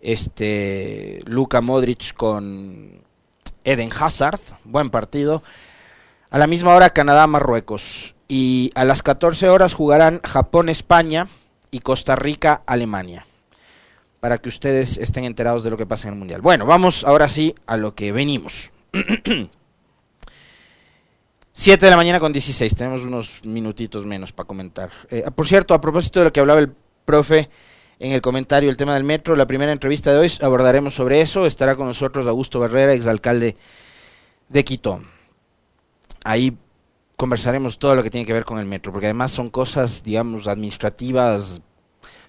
este 0.01 1.21
Luka 1.25 1.61
Modric 1.61 2.13
con 2.13 3.01
Eden 3.63 3.89
Hazard, 3.97 4.41
buen 4.65 4.89
partido. 4.89 5.41
A 6.29 6.37
la 6.37 6.47
misma 6.47 6.75
hora 6.75 6.91
Canadá-Marruecos. 6.91 8.13
Y 8.27 8.71
a 8.75 8.85
las 8.85 9.01
14 9.01 9.49
horas 9.49 9.73
jugarán 9.73 10.19
Japón-España 10.23 11.27
y 11.71 11.79
Costa 11.79 12.15
Rica-Alemania. 12.15 13.25
Para 14.19 14.37
que 14.37 14.49
ustedes 14.49 14.97
estén 14.97 15.23
enterados 15.23 15.63
de 15.63 15.69
lo 15.69 15.77
que 15.77 15.85
pasa 15.85 16.09
en 16.09 16.15
el 16.15 16.19
Mundial. 16.19 16.41
Bueno, 16.41 16.65
vamos 16.65 17.05
ahora 17.05 17.29
sí 17.29 17.55
a 17.65 17.77
lo 17.77 17.95
que 17.95 18.11
venimos. 18.11 18.71
7 21.59 21.85
de 21.85 21.89
la 21.89 21.97
mañana 21.97 22.21
con 22.21 22.31
16, 22.31 22.73
tenemos 22.73 23.03
unos 23.03 23.41
minutitos 23.45 24.05
menos 24.05 24.31
para 24.31 24.47
comentar. 24.47 24.89
Eh, 25.09 25.25
por 25.35 25.45
cierto, 25.45 25.73
a 25.73 25.81
propósito 25.81 26.19
de 26.19 26.23
lo 26.23 26.31
que 26.31 26.39
hablaba 26.39 26.61
el 26.61 26.71
profe 27.03 27.49
en 27.99 28.13
el 28.13 28.21
comentario, 28.21 28.69
el 28.69 28.77
tema 28.77 28.93
del 28.93 29.03
metro, 29.03 29.35
la 29.35 29.45
primera 29.45 29.73
entrevista 29.73 30.13
de 30.13 30.19
hoy 30.19 30.31
abordaremos 30.39 30.95
sobre 30.95 31.19
eso. 31.19 31.45
Estará 31.45 31.75
con 31.75 31.85
nosotros 31.85 32.25
Augusto 32.27 32.61
Barrera, 32.61 32.93
exalcalde 32.93 33.57
de 34.47 34.63
Quito. 34.63 35.01
Ahí 36.23 36.55
conversaremos 37.17 37.77
todo 37.77 37.93
lo 37.93 38.03
que 38.03 38.09
tiene 38.09 38.25
que 38.25 38.31
ver 38.31 38.45
con 38.45 38.57
el 38.57 38.65
metro, 38.65 38.93
porque 38.93 39.07
además 39.07 39.33
son 39.33 39.49
cosas, 39.49 40.01
digamos, 40.01 40.47
administrativas, 40.47 41.61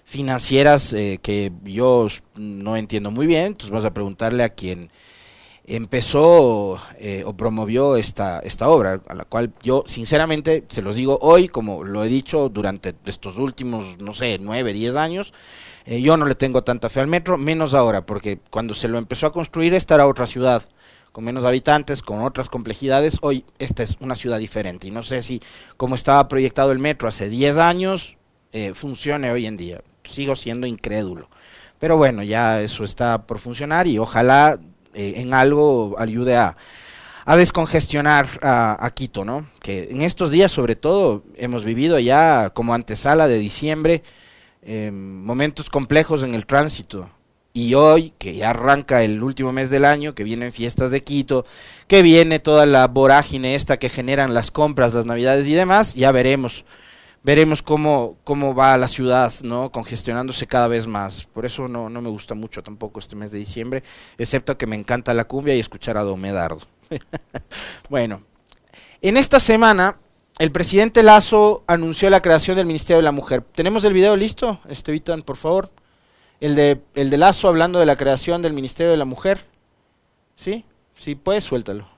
financieras, 0.03 0.91
eh, 0.91 1.19
que 1.23 1.53
yo 1.63 2.09
no 2.35 2.75
entiendo 2.75 3.11
muy 3.11 3.27
bien. 3.27 3.45
Entonces 3.45 3.71
vas 3.71 3.85
a 3.85 3.93
preguntarle 3.93 4.43
a 4.43 4.49
quien 4.49 4.91
empezó 5.65 6.79
eh, 6.97 7.23
o 7.25 7.35
promovió 7.35 7.95
esta, 7.95 8.39
esta 8.39 8.69
obra, 8.69 9.01
a 9.07 9.13
la 9.13 9.25
cual 9.25 9.53
yo 9.61 9.83
sinceramente 9.85 10.65
se 10.69 10.81
los 10.81 10.95
digo 10.95 11.19
hoy, 11.21 11.47
como 11.47 11.83
lo 11.83 12.03
he 12.03 12.07
dicho 12.07 12.49
durante 12.49 12.95
estos 13.05 13.37
últimos, 13.37 13.97
no 13.99 14.13
sé, 14.13 14.37
nueve, 14.39 14.73
diez 14.73 14.95
años, 14.95 15.33
eh, 15.85 16.01
yo 16.01 16.17
no 16.17 16.25
le 16.25 16.35
tengo 16.35 16.63
tanta 16.63 16.89
fe 16.89 16.99
al 16.99 17.07
metro, 17.07 17.37
menos 17.37 17.73
ahora, 17.73 18.05
porque 18.05 18.39
cuando 18.49 18.73
se 18.73 18.87
lo 18.87 18.97
empezó 18.97 19.27
a 19.27 19.33
construir 19.33 19.73
esta 19.73 19.95
era 19.95 20.07
otra 20.07 20.27
ciudad, 20.27 20.63
con 21.11 21.23
menos 21.23 21.45
habitantes, 21.45 22.01
con 22.01 22.21
otras 22.21 22.49
complejidades, 22.49 23.17
hoy 23.21 23.45
esta 23.59 23.83
es 23.83 23.97
una 23.99 24.15
ciudad 24.15 24.39
diferente, 24.39 24.87
y 24.87 24.91
no 24.91 25.03
sé 25.03 25.21
si 25.21 25.41
como 25.77 25.95
estaba 25.95 26.27
proyectado 26.27 26.71
el 26.71 26.79
metro 26.79 27.07
hace 27.07 27.29
diez 27.29 27.57
años, 27.57 28.17
eh, 28.51 28.73
funcione 28.73 29.31
hoy 29.31 29.45
en 29.45 29.57
día, 29.57 29.81
sigo 30.03 30.35
siendo 30.35 30.67
incrédulo. 30.67 31.29
Pero 31.79 31.97
bueno, 31.97 32.21
ya 32.21 32.61
eso 32.61 32.83
está 32.83 33.25
por 33.25 33.39
funcionar 33.39 33.87
y 33.87 33.97
ojalá 33.97 34.59
eh, 34.93 35.13
en 35.17 35.33
algo 35.33 35.95
ayude 35.97 36.35
a, 36.35 36.55
a 37.25 37.35
descongestionar 37.35 38.27
a, 38.41 38.91
Quito, 38.93 39.23
¿no? 39.23 39.47
Que 39.61 39.89
en 39.91 40.01
estos 40.01 40.31
días, 40.31 40.51
sobre 40.51 40.75
todo, 40.75 41.23
hemos 41.37 41.65
vivido 41.65 41.99
ya 41.99 42.49
como 42.51 42.73
antesala 42.73 43.27
de 43.27 43.37
diciembre 43.37 44.03
em, 44.63 45.23
momentos 45.23 45.69
complejos 45.69 46.23
en 46.23 46.35
el 46.35 46.45
tránsito. 46.45 47.09
Y 47.53 47.73
hoy, 47.73 48.13
que 48.17 48.35
ya 48.35 48.51
arranca 48.51 49.03
el 49.03 49.21
último 49.21 49.51
mes 49.51 49.69
del 49.69 49.83
año, 49.85 50.15
que 50.15 50.23
vienen 50.23 50.53
fiestas 50.53 50.89
de 50.89 51.03
Quito, 51.03 51.45
que 51.87 52.01
viene 52.01 52.39
toda 52.39 52.65
la 52.65 52.87
vorágine 52.87 53.55
esta 53.55 53.77
que 53.77 53.89
generan 53.89 54.33
las 54.33 54.51
compras, 54.51 54.93
las 54.93 55.05
navidades 55.05 55.47
y 55.47 55.53
demás, 55.53 55.95
ya 55.95 56.11
veremos 56.11 56.65
veremos 57.23 57.61
cómo, 57.61 58.17
cómo 58.23 58.55
va 58.55 58.77
la 58.77 58.87
ciudad, 58.87 59.33
¿no? 59.41 59.71
Congestionándose 59.71 60.47
cada 60.47 60.67
vez 60.67 60.87
más. 60.87 61.25
Por 61.25 61.45
eso 61.45 61.67
no, 61.67 61.89
no 61.89 62.01
me 62.01 62.09
gusta 62.09 62.33
mucho 62.33 62.63
tampoco 62.63 62.99
este 62.99 63.15
mes 63.15 63.31
de 63.31 63.37
diciembre, 63.37 63.83
excepto 64.17 64.57
que 64.57 64.67
me 64.67 64.75
encanta 64.75 65.13
la 65.13 65.25
cumbia 65.25 65.55
y 65.55 65.59
escuchar 65.59 65.97
a 65.97 66.03
Domedardo. 66.03 66.61
bueno, 67.89 68.23
en 69.01 69.17
esta 69.17 69.39
semana 69.39 69.97
el 70.39 70.51
presidente 70.51 71.03
Lazo 71.03 71.63
anunció 71.67 72.09
la 72.09 72.21
creación 72.21 72.57
del 72.57 72.65
Ministerio 72.65 72.97
de 72.97 73.03
la 73.03 73.11
Mujer. 73.11 73.43
¿Tenemos 73.43 73.83
el 73.83 73.93
video 73.93 74.15
listo, 74.15 74.59
Estevitan, 74.67 75.21
por 75.21 75.37
favor? 75.37 75.69
El 76.39 76.55
de, 76.55 76.81
el 76.95 77.11
de 77.11 77.17
Lazo 77.17 77.47
hablando 77.47 77.79
de 77.79 77.85
la 77.85 77.95
creación 77.95 78.41
del 78.41 78.53
Ministerio 78.53 78.91
de 78.91 78.97
la 78.97 79.05
Mujer. 79.05 79.39
¿Sí? 80.35 80.65
Sí, 80.97 81.13
puedes, 81.13 81.43
suéltalo. 81.43 81.90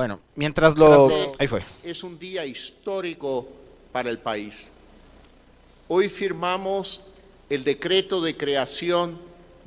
Bueno, 0.00 0.18
mientras 0.34 0.78
lo... 0.78 1.34
Ahí 1.38 1.46
fue. 1.46 1.62
Es 1.84 2.02
un 2.02 2.18
día 2.18 2.46
histórico 2.46 3.46
para 3.92 4.08
el 4.08 4.18
país. 4.18 4.72
Hoy 5.88 6.08
firmamos 6.08 7.02
el 7.50 7.64
decreto 7.64 8.22
de 8.22 8.34
creación 8.34 9.18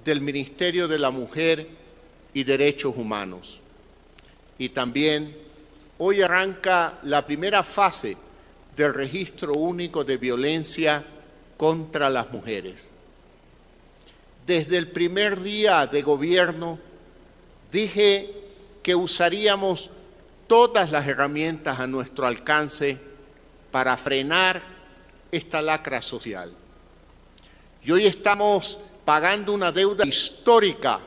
del 0.04 0.22
Ministerio 0.22 0.88
de 0.88 0.98
la 0.98 1.12
Mujer 1.12 1.68
y 2.34 2.44
Derechos 2.44 2.96
Humanos. 2.98 3.60
Y 4.58 4.70
también 4.70 5.38
hoy 6.00 6.24
arranca 6.24 6.98
la 7.04 7.24
primera 7.28 7.62
fase 7.62 8.18
del 8.76 8.92
registro 8.92 9.54
único 9.54 10.04
de 10.04 10.18
violencia 10.18 11.06
contra 11.58 12.10
las 12.10 12.32
mujeres. 12.32 12.88
Desde 14.48 14.80
el 14.80 14.88
primer 14.88 15.40
día 15.40 15.86
de 15.86 16.02
gobierno 16.02 16.80
dije 17.72 18.34
que 18.82 18.96
usaríamos 18.96 19.92
todas 20.48 20.92
las 20.92 21.08
herramientas 21.08 21.80
a 21.80 21.88
nuestro 21.88 22.26
alcance 22.26 22.98
para 23.72 23.98
frenar 23.98 24.62
esta 25.32 25.62
lacra 25.62 26.02
social. 26.02 26.54
Y 27.84 27.92
hoy 27.92 28.06
estamos 28.06 28.80
pagando 29.04 29.54
una 29.54 29.72
deuda 29.72 30.06
histórica 30.06 31.00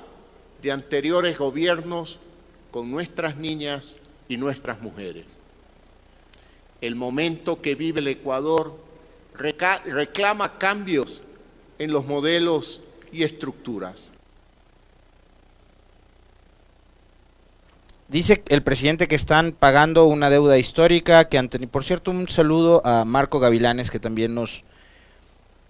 de 0.61 0.73
anteriores 0.73 1.39
gobiernos 1.39 2.19
con 2.71 2.91
nuestras 2.91 3.37
niñas 3.37 3.97
y 4.29 4.37
nuestras 4.37 4.81
mujeres. 4.81 5.27
El 6.81 6.95
momento 6.95 7.63
que 7.63 7.75
vive 7.75 8.01
el 8.01 8.09
Ecuador 8.09 8.77
reclama 9.35 10.59
cambios 10.59 11.23
en 11.79 11.93
los 11.93 12.05
modelos 12.05 12.81
y 13.13 13.23
estructuras. 13.23 14.11
Dice 18.09 18.45
el 18.49 18.63
presidente 18.63 19.09
que 19.09 19.17
están 19.17 19.51
pagando 19.51 20.07
una 20.07 20.31
deuda 20.31 20.59
histórica, 20.59 21.25
que 21.27 21.43
por 21.67 21.83
cierto 21.83 22.13
un 22.13 22.29
saludo 22.29 22.81
a 22.87 23.05
Marco 23.05 23.41
Gavilanes 23.41 23.91
que 23.91 23.99
también 23.99 24.33
nos, 24.33 24.63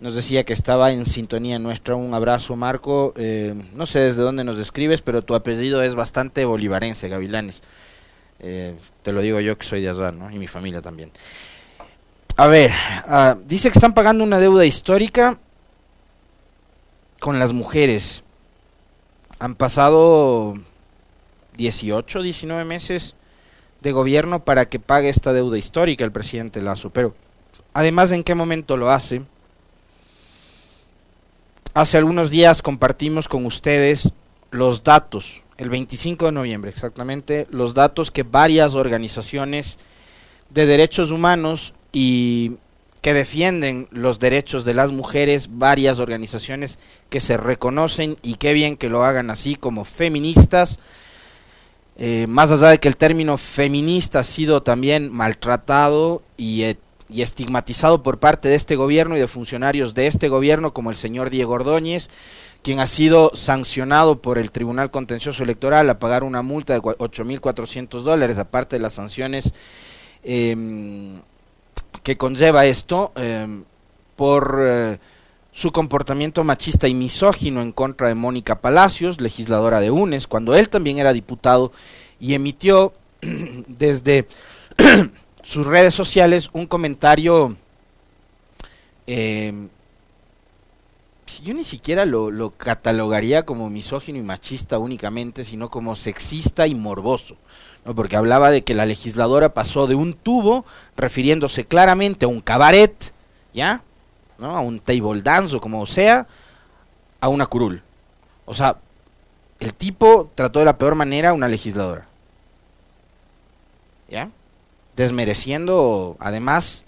nos 0.00 0.14
decía 0.14 0.44
que 0.44 0.52
estaba 0.52 0.92
en 0.92 1.06
sintonía 1.06 1.58
nuestra, 1.58 1.96
un 1.96 2.12
abrazo 2.12 2.54
Marco, 2.54 3.14
eh, 3.16 3.54
no 3.72 3.86
sé 3.86 4.00
desde 4.00 4.20
dónde 4.20 4.44
nos 4.44 4.58
escribes, 4.58 5.00
pero 5.00 5.22
tu 5.22 5.34
apellido 5.34 5.82
es 5.82 5.94
bastante 5.94 6.44
bolivarense, 6.44 7.08
Gavilanes, 7.08 7.62
eh, 8.40 8.74
te 9.02 9.12
lo 9.12 9.22
digo 9.22 9.40
yo 9.40 9.56
que 9.56 9.66
soy 9.66 9.80
de 9.80 9.88
allá, 9.88 10.12
¿no? 10.12 10.30
y 10.30 10.38
mi 10.38 10.46
familia 10.46 10.82
también. 10.82 11.12
A 12.36 12.48
ver, 12.48 12.70
ah, 13.06 13.38
dice 13.46 13.70
que 13.70 13.78
están 13.78 13.94
pagando 13.94 14.22
una 14.22 14.38
deuda 14.38 14.66
histórica 14.66 15.38
con 17.18 17.38
las 17.38 17.54
mujeres. 17.54 18.24
Han 19.38 19.54
pasado 19.54 20.54
18, 21.56 22.22
19 22.22 22.64
meses 22.64 23.16
de 23.80 23.92
gobierno 23.92 24.44
para 24.44 24.68
que 24.68 24.80
pague 24.80 25.08
esta 25.08 25.32
deuda 25.32 25.58
histórica 25.58 26.04
el 26.04 26.12
presidente 26.12 26.62
Lazo. 26.62 26.90
Pero 26.90 27.14
además, 27.72 28.12
¿en 28.12 28.24
qué 28.24 28.34
momento 28.34 28.76
lo 28.76 28.90
hace? 28.90 29.22
Hace 31.74 31.98
algunos 31.98 32.30
días 32.30 32.62
compartimos 32.62 33.28
con 33.28 33.44
ustedes 33.44 34.12
los 34.50 34.82
datos, 34.82 35.42
el 35.58 35.68
25 35.68 36.26
de 36.26 36.32
noviembre 36.32 36.70
exactamente, 36.70 37.46
los 37.50 37.74
datos 37.74 38.10
que 38.10 38.22
varias 38.22 38.74
organizaciones 38.74 39.78
de 40.48 40.66
derechos 40.66 41.10
humanos 41.10 41.74
y 41.92 42.56
que 43.02 43.14
defienden 43.14 43.88
los 43.90 44.18
derechos 44.18 44.64
de 44.64 44.74
las 44.74 44.90
mujeres, 44.90 45.50
varias 45.52 45.98
organizaciones 45.98 46.78
que 47.08 47.20
se 47.20 47.36
reconocen 47.36 48.16
y 48.22 48.34
qué 48.34 48.52
bien 48.52 48.76
que 48.76 48.88
lo 48.88 49.04
hagan 49.04 49.30
así 49.30 49.54
como 49.54 49.84
feministas, 49.84 50.80
eh, 51.98 52.26
más 52.28 52.50
allá 52.50 52.68
de 52.68 52.78
que 52.78 52.88
el 52.88 52.96
término 52.96 53.38
feminista 53.38 54.20
ha 54.20 54.24
sido 54.24 54.62
también 54.62 55.10
maltratado 55.10 56.22
eh, 56.36 56.76
y, 57.08 57.22
estigmatizado 57.22 58.02
por 58.02 58.18
parte 58.18 58.48
de 58.48 58.54
este 58.54 58.76
gobierno 58.76 59.16
y 59.16 59.20
de 59.20 59.28
funcionarios 59.28 59.94
de 59.94 60.06
este 60.06 60.28
gobierno, 60.28 60.74
como 60.74 60.90
el 60.90 60.96
señor 60.96 61.30
Diego 61.30 61.54
Ordóñez, 61.54 62.10
quien 62.62 62.80
ha 62.80 62.86
sido 62.86 63.30
sancionado 63.34 64.20
por 64.20 64.38
el 64.38 64.50
Tribunal 64.50 64.90
Contencioso 64.90 65.42
Electoral 65.42 65.88
a 65.88 65.98
pagar 65.98 66.22
una 66.22 66.42
multa 66.42 66.74
de 66.74 66.80
8.400 66.80 68.02
dólares, 68.02 68.36
aparte 68.36 68.76
de 68.76 68.80
las 68.80 68.94
sanciones 68.94 69.54
em, 70.22 71.20
que 72.02 72.16
conlleva 72.16 72.66
esto, 72.66 73.12
em, 73.16 73.64
por 74.16 74.58
eh, 74.60 74.98
su 75.56 75.72
comportamiento 75.72 76.44
machista 76.44 76.86
y 76.86 76.92
misógino 76.92 77.62
en 77.62 77.72
contra 77.72 78.08
de 78.08 78.14
Mónica 78.14 78.60
Palacios, 78.60 79.22
legisladora 79.22 79.80
de 79.80 79.90
UNES, 79.90 80.26
cuando 80.26 80.54
él 80.54 80.68
también 80.68 80.98
era 80.98 81.14
diputado 81.14 81.72
y 82.20 82.34
emitió 82.34 82.92
desde 83.66 84.26
sus 85.42 85.66
redes 85.66 85.94
sociales 85.94 86.50
un 86.52 86.66
comentario 86.66 87.56
eh, 89.06 89.68
yo 91.42 91.54
ni 91.54 91.64
siquiera 91.64 92.04
lo, 92.04 92.30
lo, 92.30 92.50
catalogaría 92.50 93.46
como 93.46 93.70
misógino 93.70 94.18
y 94.18 94.22
machista 94.22 94.78
únicamente, 94.78 95.42
sino 95.42 95.70
como 95.70 95.96
sexista 95.96 96.66
y 96.66 96.74
morboso. 96.74 97.36
¿no? 97.86 97.94
Porque 97.94 98.16
hablaba 98.16 98.50
de 98.50 98.62
que 98.62 98.74
la 98.74 98.84
legisladora 98.84 99.54
pasó 99.54 99.86
de 99.86 99.94
un 99.94 100.12
tubo, 100.12 100.66
refiriéndose 100.96 101.64
claramente 101.64 102.26
a 102.26 102.28
un 102.28 102.40
cabaret, 102.40 103.12
¿ya? 103.54 103.82
A 104.40 104.60
un 104.60 104.80
table 104.80 105.22
dance 105.22 105.56
o 105.56 105.60
como 105.60 105.86
sea, 105.86 106.26
a 107.20 107.28
una 107.28 107.46
curul. 107.46 107.82
O 108.44 108.54
sea, 108.54 108.76
el 109.60 109.74
tipo 109.74 110.30
trató 110.34 110.58
de 110.58 110.64
la 110.64 110.78
peor 110.78 110.94
manera 110.94 111.30
a 111.30 111.32
una 111.32 111.48
legisladora. 111.48 112.06
¿Ya? 114.08 114.30
Desmereciendo, 114.94 116.16
además, 116.20 116.84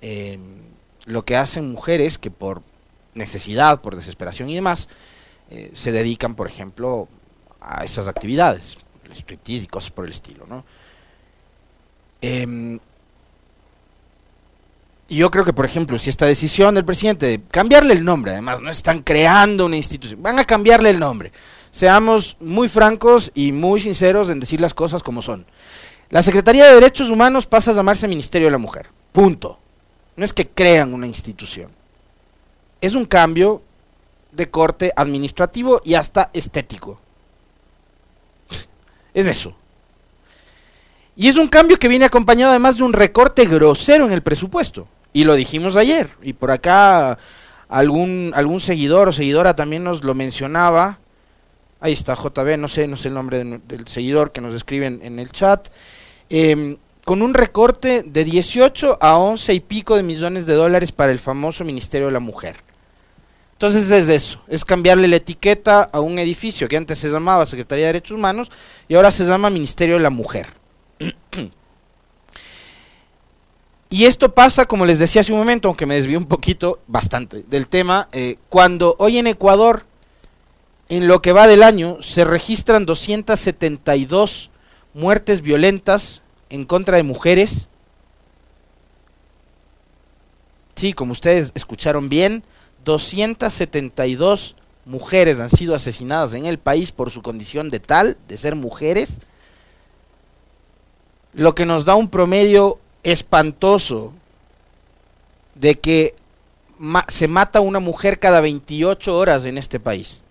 eh, 0.00 0.38
lo 1.04 1.24
que 1.24 1.36
hacen 1.36 1.70
mujeres 1.70 2.18
que 2.18 2.30
por 2.30 2.62
necesidad, 3.14 3.80
por 3.80 3.96
desesperación 3.96 4.48
y 4.50 4.54
demás, 4.54 4.88
eh, 5.50 5.70
se 5.74 5.92
dedican, 5.92 6.34
por 6.34 6.48
ejemplo, 6.48 7.08
a 7.60 7.84
esas 7.84 8.08
actividades, 8.08 8.78
el 9.04 9.14
striptease 9.14 9.64
y 9.64 9.68
cosas 9.68 9.90
por 9.90 10.04
el 10.06 10.12
estilo, 10.12 10.46
¿no? 10.46 10.64
Eh, 12.22 12.78
y 15.08 15.16
yo 15.18 15.30
creo 15.30 15.44
que, 15.44 15.52
por 15.52 15.64
ejemplo, 15.64 15.98
si 15.98 16.10
esta 16.10 16.26
decisión 16.26 16.74
del 16.74 16.84
presidente 16.84 17.26
de 17.26 17.42
cambiarle 17.42 17.94
el 17.94 18.04
nombre, 18.04 18.32
además, 18.32 18.60
no 18.60 18.70
están 18.70 19.02
creando 19.02 19.66
una 19.66 19.76
institución, 19.76 20.20
van 20.20 20.38
a 20.38 20.44
cambiarle 20.44 20.90
el 20.90 20.98
nombre. 20.98 21.30
Seamos 21.70 22.36
muy 22.40 22.68
francos 22.68 23.30
y 23.34 23.52
muy 23.52 23.80
sinceros 23.80 24.30
en 24.30 24.40
decir 24.40 24.60
las 24.60 24.74
cosas 24.74 25.02
como 25.04 25.22
son. 25.22 25.46
La 26.10 26.22
Secretaría 26.22 26.66
de 26.66 26.74
Derechos 26.74 27.08
Humanos 27.08 27.46
pasa 27.46 27.70
a 27.70 27.74
llamarse 27.74 28.08
Ministerio 28.08 28.48
de 28.48 28.52
la 28.52 28.58
Mujer. 28.58 28.86
Punto. 29.12 29.58
No 30.16 30.24
es 30.24 30.32
que 30.32 30.48
crean 30.48 30.92
una 30.92 31.06
institución. 31.06 31.70
Es 32.80 32.94
un 32.94 33.04
cambio 33.04 33.62
de 34.32 34.50
corte 34.50 34.92
administrativo 34.96 35.82
y 35.84 35.94
hasta 35.94 36.30
estético. 36.32 37.00
Es 39.14 39.26
eso. 39.26 39.54
Y 41.16 41.28
es 41.28 41.36
un 41.36 41.48
cambio 41.48 41.78
que 41.78 41.88
viene 41.88 42.04
acompañado 42.04 42.50
además 42.50 42.76
de 42.76 42.82
un 42.82 42.92
recorte 42.92 43.46
grosero 43.46 44.04
en 44.04 44.12
el 44.12 44.22
presupuesto. 44.22 44.86
Y 45.16 45.24
lo 45.24 45.34
dijimos 45.34 45.76
ayer. 45.76 46.10
Y 46.20 46.34
por 46.34 46.50
acá 46.50 47.16
algún, 47.70 48.32
algún 48.34 48.60
seguidor 48.60 49.08
o 49.08 49.12
seguidora 49.12 49.56
también 49.56 49.82
nos 49.82 50.04
lo 50.04 50.12
mencionaba. 50.12 50.98
Ahí 51.80 51.94
está, 51.94 52.14
JB, 52.14 52.58
no 52.58 52.68
sé, 52.68 52.86
no 52.86 52.98
sé 52.98 53.08
el 53.08 53.14
nombre 53.14 53.42
del 53.42 53.88
seguidor 53.88 54.30
que 54.30 54.42
nos 54.42 54.52
escribe 54.52 54.84
en, 54.84 55.18
el 55.18 55.30
chat. 55.30 55.68
Em, 56.28 56.76
con 57.06 57.22
un 57.22 57.32
recorte 57.32 58.02
de 58.02 58.24
18 58.24 58.98
a 59.00 59.16
11 59.16 59.54
y 59.54 59.60
pico 59.60 59.96
de 59.96 60.02
millones 60.02 60.44
de 60.44 60.52
dólares 60.52 60.92
para 60.92 61.12
el 61.12 61.18
famoso 61.18 61.64
Ministerio 61.64 62.08
de 62.08 62.12
la 62.12 62.20
Mujer. 62.20 62.56
Entonces 63.54 63.90
es 63.90 64.10
eso, 64.10 64.42
es 64.48 64.66
cambiarle 64.66 65.08
la 65.08 65.16
etiqueta 65.16 65.80
a 65.80 66.00
un 66.00 66.18
edificio 66.18 66.68
que 66.68 66.76
antes 66.76 66.98
se 66.98 67.08
llamaba 67.08 67.46
Secretaría 67.46 67.86
de 67.86 67.94
Derechos 67.94 68.18
Humanos 68.18 68.50
y 68.86 68.96
ahora 68.96 69.10
se 69.10 69.24
llama 69.24 69.48
Ministerio 69.48 69.94
de 69.94 70.02
la 70.02 70.10
Mujer. 70.10 70.48
Y 73.96 74.04
esto 74.04 74.34
pasa, 74.34 74.66
como 74.66 74.84
les 74.84 74.98
decía 74.98 75.22
hace 75.22 75.32
un 75.32 75.38
momento, 75.38 75.68
aunque 75.68 75.86
me 75.86 75.94
desvío 75.94 76.18
un 76.18 76.26
poquito, 76.26 76.80
bastante, 76.86 77.44
del 77.48 77.66
tema, 77.66 78.10
eh, 78.12 78.36
cuando 78.50 78.94
hoy 78.98 79.16
en 79.16 79.26
Ecuador, 79.26 79.84
en 80.90 81.08
lo 81.08 81.22
que 81.22 81.32
va 81.32 81.46
del 81.46 81.62
año, 81.62 82.02
se 82.02 82.26
registran 82.26 82.84
272 82.84 84.50
muertes 84.92 85.40
violentas 85.40 86.20
en 86.50 86.66
contra 86.66 86.98
de 86.98 87.04
mujeres. 87.04 87.68
Sí, 90.74 90.92
como 90.92 91.12
ustedes 91.12 91.52
escucharon 91.54 92.10
bien, 92.10 92.44
272 92.84 94.56
mujeres 94.84 95.40
han 95.40 95.48
sido 95.48 95.74
asesinadas 95.74 96.34
en 96.34 96.44
el 96.44 96.58
país 96.58 96.92
por 96.92 97.10
su 97.10 97.22
condición 97.22 97.70
de 97.70 97.80
tal, 97.80 98.18
de 98.28 98.36
ser 98.36 98.56
mujeres, 98.56 99.20
lo 101.32 101.54
que 101.54 101.64
nos 101.64 101.86
da 101.86 101.94
un 101.94 102.10
promedio 102.10 102.78
espantoso 103.06 104.12
de 105.54 105.78
que 105.78 106.16
se 107.06 107.28
mata 107.28 107.60
una 107.60 107.78
mujer 107.78 108.18
cada 108.18 108.40
28 108.40 109.16
horas 109.16 109.44
en 109.44 109.58
este 109.58 109.78
país. 109.78 110.24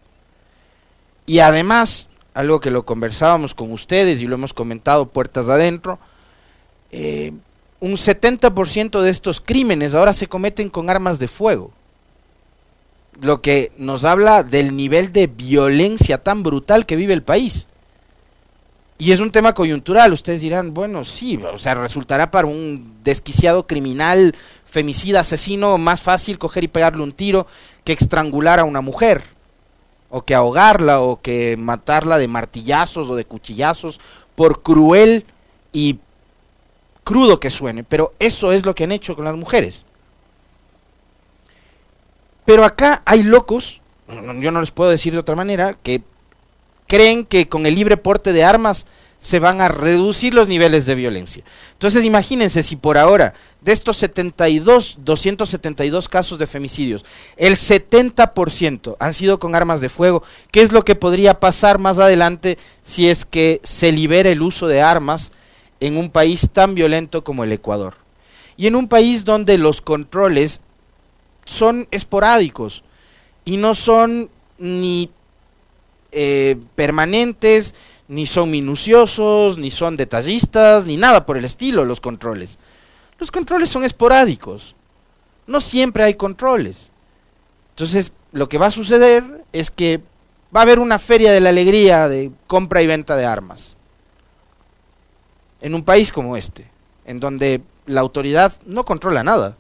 Y 1.26 1.40
además, 1.40 2.10
algo 2.34 2.60
que 2.60 2.72
lo 2.72 2.86
conversábamos 2.86 3.56
con 3.56 3.72
ustedes 3.72 4.22
y 4.22 4.28
lo 4.28 4.36
hemos 4.36 4.54
comentado 4.54 5.08
puertas 5.08 5.48
adentro, 5.48 6.00
eh, 6.92 7.32
un 7.80 7.94
70% 7.94 9.02
de 9.02 9.10
estos 9.10 9.40
crímenes 9.40 9.96
ahora 9.96 10.12
se 10.12 10.28
cometen 10.28 10.70
con 10.70 10.90
armas 10.90 11.18
de 11.18 11.30
fuego. 11.30 11.72
Lo 13.22 13.42
que 13.42 13.72
nos 13.78 14.04
habla 14.04 14.44
del 14.44 14.76
nivel 14.76 15.14
de 15.14 15.28
violencia 15.28 16.22
tan 16.22 16.44
brutal 16.44 16.86
que 16.86 16.98
vive 16.98 17.14
el 17.14 17.24
país. 17.24 17.70
Y 18.98 19.12
es 19.12 19.20
un 19.20 19.32
tema 19.32 19.54
coyuntural, 19.54 20.14
ustedes 20.14 20.40
dirán, 20.42 20.74
bueno, 20.74 21.04
sí, 21.04 21.38
o 21.38 21.60
sea, 21.60 21.76
resultará 21.76 22.32
para 22.32 22.48
un 22.48 22.96
desquiciado 23.04 23.68
criminal, 23.68 24.34
femicida, 24.66 25.20
asesino, 25.20 25.78
más 25.78 26.02
fácil 26.02 26.38
coger 26.38 26.64
y 26.64 26.70
pegarle 26.70 27.04
un 27.04 27.12
tiro 27.12 27.46
que 27.84 27.92
estrangular 27.92 28.60
a 28.60 28.64
una 28.64 28.80
mujer, 28.80 29.22
o 30.10 30.24
que 30.24 30.34
ahogarla, 30.34 31.02
o 31.02 31.22
que 31.22 31.58
matarla 31.58 32.18
de 32.18 32.30
martillazos 32.30 33.10
o 33.10 33.16
de 33.16 33.26
cuchillazos, 33.26 34.00
por 34.36 34.64
cruel 34.64 35.26
y 35.74 36.00
crudo 37.04 37.42
que 37.42 37.50
suene, 37.50 37.84
pero 37.84 38.14
eso 38.20 38.54
es 38.54 38.66
lo 38.66 38.76
que 38.76 38.86
han 38.86 38.94
hecho 38.94 39.16
con 39.16 39.26
las 39.26 39.36
mujeres. 39.36 39.84
Pero 42.46 42.64
acá 42.64 43.02
hay 43.06 43.24
locos, 43.24 43.82
yo 44.08 44.52
no 44.52 44.62
les 44.62 44.72
puedo 44.72 44.90
decir 44.90 45.12
de 45.12 45.20
otra 45.20 45.36
manera, 45.36 45.74
que 45.84 46.02
creen 46.88 47.26
que 47.26 47.48
con 47.48 47.66
el 47.66 47.76
libre 47.76 47.98
porte 47.98 48.34
de 48.34 48.44
armas 48.44 48.86
se 49.26 49.40
van 49.40 49.60
a 49.60 49.70
reducir 49.70 50.36
los 50.36 50.48
niveles 50.48 50.86
de 50.86 50.94
violencia. 50.94 51.44
Entonces 51.72 52.04
imagínense 52.04 52.62
si 52.62 52.76
por 52.76 52.98
ahora 52.98 53.34
de 53.62 53.72
estos 53.72 53.98
72, 53.98 55.00
272 55.00 56.08
casos 56.10 56.38
de 56.38 56.46
femicidios, 56.46 57.04
el 57.36 57.56
70% 57.56 58.98
han 59.00 59.14
sido 59.16 59.40
con 59.40 59.56
armas 59.56 59.82
de 59.82 59.90
fuego, 59.90 60.22
¿qué 60.52 60.62
es 60.62 60.72
lo 60.72 60.86
que 60.86 60.94
podría 60.94 61.40
pasar 61.40 61.80
más 61.80 61.98
adelante 61.98 62.60
si 62.84 63.10
es 63.10 63.26
que 63.26 63.62
se 63.64 63.92
libera 63.92 64.30
el 64.30 64.44
uso 64.44 64.68
de 64.68 64.82
armas 64.82 65.32
en 65.80 65.98
un 65.98 66.12
país 66.12 66.50
tan 66.54 66.76
violento 66.76 67.24
como 67.24 67.44
el 67.44 67.52
Ecuador? 67.52 67.96
Y 68.58 68.68
en 68.68 68.76
un 68.76 68.88
país 68.88 69.26
donde 69.26 69.58
los 69.58 69.82
controles 69.82 70.62
son 71.46 71.88
esporádicos 71.92 72.84
y 73.44 73.58
no 73.58 73.76
son 73.76 74.30
ni 74.58 75.10
eh, 76.18 76.58
permanentes, 76.76 77.76
ni 78.08 78.26
son 78.26 78.50
minuciosos, 78.50 79.58
ni 79.58 79.70
son 79.70 79.98
detallistas, 79.98 80.86
ni 80.86 80.96
nada 80.96 81.26
por 81.26 81.38
el 81.38 81.44
estilo 81.44 81.84
los 81.84 82.00
controles. 82.00 82.58
Los 83.20 83.32
controles 83.32 83.70
son 83.70 83.84
esporádicos. 83.84 84.76
No 85.46 85.60
siempre 85.60 86.06
hay 86.06 86.14
controles. 86.14 86.90
Entonces, 87.72 88.14
lo 88.32 88.48
que 88.48 88.58
va 88.58 88.68
a 88.68 88.72
suceder 88.72 89.44
es 89.52 89.70
que 89.72 90.02
va 90.56 90.62
a 90.62 90.64
haber 90.64 90.80
una 90.80 91.00
feria 91.00 91.34
de 91.34 91.42
la 91.42 91.50
alegría 91.50 92.08
de 92.08 92.32
compra 92.48 92.82
y 92.82 92.88
venta 92.88 93.18
de 93.18 93.26
armas. 93.26 93.76
En 95.60 95.76
un 95.76 95.84
país 95.84 96.14
como 96.14 96.38
este, 96.38 96.72
en 97.06 97.20
donde 97.20 97.62
la 97.86 98.00
autoridad 98.00 98.54
no 98.66 98.86
controla 98.86 99.22
nada. 99.22 99.58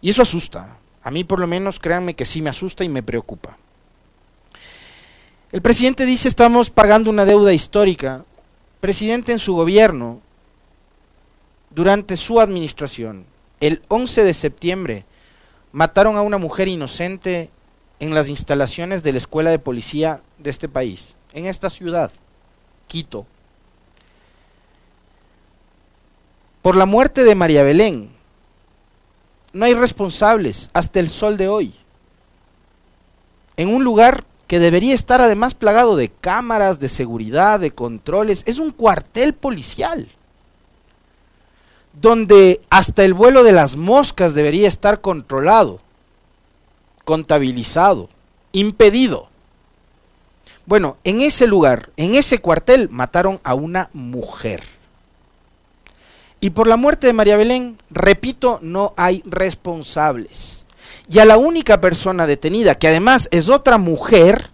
Y 0.00 0.10
eso 0.10 0.22
asusta. 0.22 0.76
A 1.02 1.10
mí 1.10 1.24
por 1.24 1.40
lo 1.40 1.48
menos 1.48 1.80
créanme 1.80 2.14
que 2.14 2.24
sí 2.24 2.40
me 2.40 2.50
asusta 2.50 2.84
y 2.84 2.88
me 2.88 3.02
preocupa. 3.02 3.56
El 5.52 5.62
presidente 5.62 6.06
dice 6.06 6.28
estamos 6.28 6.70
pagando 6.70 7.10
una 7.10 7.24
deuda 7.24 7.52
histórica. 7.52 8.24
Presidente 8.78 9.32
en 9.32 9.40
su 9.40 9.54
gobierno, 9.54 10.20
durante 11.70 12.16
su 12.16 12.40
administración, 12.40 13.26
el 13.58 13.82
11 13.88 14.24
de 14.24 14.32
septiembre, 14.32 15.04
mataron 15.72 16.16
a 16.16 16.22
una 16.22 16.38
mujer 16.38 16.68
inocente 16.68 17.50
en 17.98 18.14
las 18.14 18.28
instalaciones 18.28 19.02
de 19.02 19.12
la 19.12 19.18
escuela 19.18 19.50
de 19.50 19.58
policía 19.58 20.22
de 20.38 20.50
este 20.50 20.68
país, 20.68 21.14
en 21.32 21.46
esta 21.46 21.68
ciudad, 21.68 22.12
Quito. 22.86 23.26
Por 26.62 26.76
la 26.76 26.86
muerte 26.86 27.24
de 27.24 27.34
María 27.34 27.64
Belén, 27.64 28.10
no 29.52 29.64
hay 29.64 29.74
responsables 29.74 30.70
hasta 30.72 31.00
el 31.00 31.10
sol 31.10 31.36
de 31.36 31.48
hoy. 31.48 31.74
En 33.56 33.68
un 33.68 33.84
lugar 33.84 34.24
que 34.50 34.58
debería 34.58 34.96
estar 34.96 35.20
además 35.20 35.54
plagado 35.54 35.94
de 35.94 36.08
cámaras, 36.08 36.80
de 36.80 36.88
seguridad, 36.88 37.60
de 37.60 37.70
controles. 37.70 38.42
Es 38.46 38.58
un 38.58 38.72
cuartel 38.72 39.32
policial, 39.32 40.08
donde 41.92 42.60
hasta 42.68 43.04
el 43.04 43.14
vuelo 43.14 43.44
de 43.44 43.52
las 43.52 43.76
moscas 43.76 44.34
debería 44.34 44.66
estar 44.66 45.00
controlado, 45.00 45.80
contabilizado, 47.04 48.08
impedido. 48.50 49.28
Bueno, 50.66 50.96
en 51.04 51.20
ese 51.20 51.46
lugar, 51.46 51.90
en 51.96 52.16
ese 52.16 52.40
cuartel, 52.40 52.88
mataron 52.90 53.38
a 53.44 53.54
una 53.54 53.88
mujer. 53.92 54.64
Y 56.40 56.50
por 56.50 56.66
la 56.66 56.76
muerte 56.76 57.06
de 57.06 57.12
María 57.12 57.36
Belén, 57.36 57.78
repito, 57.88 58.58
no 58.62 58.94
hay 58.96 59.22
responsables. 59.26 60.66
Y 61.10 61.18
a 61.18 61.24
la 61.24 61.38
única 61.38 61.80
persona 61.80 62.24
detenida, 62.24 62.78
que 62.78 62.86
además 62.86 63.28
es 63.32 63.48
otra 63.48 63.78
mujer, 63.78 64.48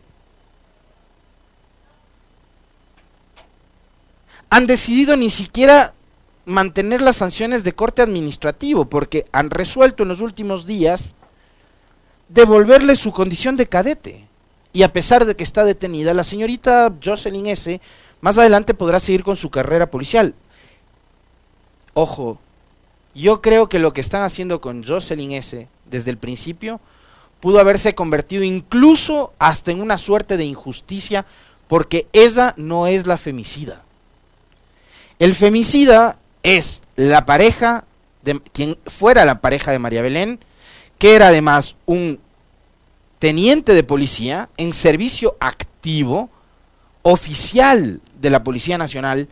han 4.49 4.66
decidido 4.66 5.19
ni 5.19 5.29
siquiera 5.29 5.92
mantener 6.47 7.03
las 7.03 7.16
sanciones 7.16 7.62
de 7.62 7.75
corte 7.75 8.01
administrativo, 8.01 8.87
porque 8.87 9.27
han 9.33 9.51
resuelto 9.51 10.03
en 10.03 10.09
los 10.09 10.23
últimos 10.23 10.64
días 10.64 11.14
devolverle 12.31 12.97
su 12.97 13.12
condición 13.12 13.59
de 13.59 13.66
cadete. 13.66 14.27
Y 14.73 14.83
a 14.83 14.95
pesar 14.95 15.27
de 15.27 15.35
que 15.37 15.45
está 15.45 15.62
detenida, 15.62 16.14
la 16.14 16.25
señorita 16.25 16.90
Jocelyn 17.05 17.47
S. 17.47 17.83
más 18.23 18.38
adelante 18.38 18.73
podrá 18.73 18.99
seguir 18.99 19.25
con 19.25 19.37
su 19.37 19.51
carrera 19.51 19.90
policial. 19.90 20.35
Ojo, 21.92 22.38
yo 23.14 23.42
creo 23.42 23.69
que 23.69 23.79
lo 23.79 23.92
que 23.92 24.01
están 24.01 24.23
haciendo 24.23 24.62
con 24.62 24.85
Jocelyn 24.85 25.33
S. 25.33 25.69
desde 25.90 26.11
el 26.11 26.18
principio 26.18 26.81
pudo 27.40 27.61
haberse 27.61 27.94
convertido 27.94 28.42
incluso 28.42 29.33
hasta 29.38 29.70
en 29.70 29.81
una 29.81 29.99
suerte 29.99 30.37
de 30.37 30.44
injusticia 30.44 31.27
porque 31.68 32.07
ella 32.12 32.55
no 32.57 32.87
es 32.87 33.07
la 33.07 33.18
femicida. 33.18 33.83
El 35.18 35.35
femicida 35.35 36.18
es 36.42 36.83
la 36.96 37.27
pareja 37.27 37.85
de 38.22 38.40
quien 38.53 38.79
fuera 38.87 39.25
la 39.25 39.40
pareja 39.40 39.70
de 39.70 39.79
María 39.79 40.03
Belén, 40.03 40.40
que 40.99 41.14
era 41.14 41.29
además 41.29 41.77
un 41.87 42.20
teniente 43.18 43.75
de 43.75 43.83
policía 43.83 44.49
en 44.57 44.72
servicio 44.72 45.37
activo, 45.40 46.31
oficial 47.03 48.01
de 48.20 48.31
la 48.31 48.42
Policía 48.42 48.79
Nacional, 48.79 49.29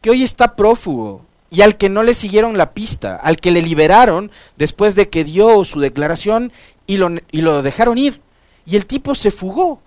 que 0.00 0.10
hoy 0.10 0.22
está 0.22 0.54
prófugo 0.54 1.24
y 1.54 1.62
al 1.62 1.76
que 1.76 1.88
no 1.88 2.02
le 2.02 2.14
siguieron 2.14 2.58
la 2.58 2.72
pista, 2.72 3.14
al 3.14 3.36
que 3.36 3.52
le 3.52 3.62
liberaron 3.62 4.32
después 4.56 4.96
de 4.96 5.08
que 5.08 5.22
dio 5.22 5.64
su 5.64 5.78
declaración 5.78 6.50
y 6.88 6.96
lo, 6.96 7.10
y 7.30 7.42
lo 7.42 7.62
dejaron 7.62 7.96
ir. 7.96 8.20
Y 8.66 8.74
el 8.74 8.86
tipo 8.86 9.14
se 9.14 9.30
fugó. 9.30 9.80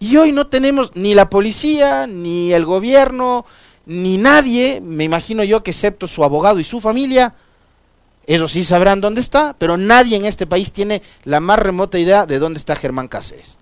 Y 0.00 0.16
hoy 0.16 0.32
no 0.32 0.48
tenemos 0.48 0.90
ni 0.96 1.14
la 1.14 1.30
policía, 1.30 2.08
ni 2.08 2.52
el 2.52 2.64
gobierno, 2.64 3.44
ni 3.86 4.18
nadie, 4.18 4.80
me 4.80 5.04
imagino 5.04 5.44
yo 5.44 5.62
que 5.62 5.70
excepto 5.70 6.08
su 6.08 6.24
abogado 6.24 6.58
y 6.58 6.64
su 6.64 6.80
familia, 6.80 7.34
eso 8.26 8.48
sí 8.48 8.64
sabrán 8.64 9.00
dónde 9.00 9.20
está, 9.20 9.54
pero 9.58 9.76
nadie 9.76 10.16
en 10.16 10.24
este 10.24 10.46
país 10.46 10.72
tiene 10.72 11.02
la 11.22 11.38
más 11.38 11.58
remota 11.60 12.00
idea 12.00 12.26
de 12.26 12.40
dónde 12.40 12.58
está 12.58 12.74
Germán 12.74 13.06
Cáceres. 13.06 13.58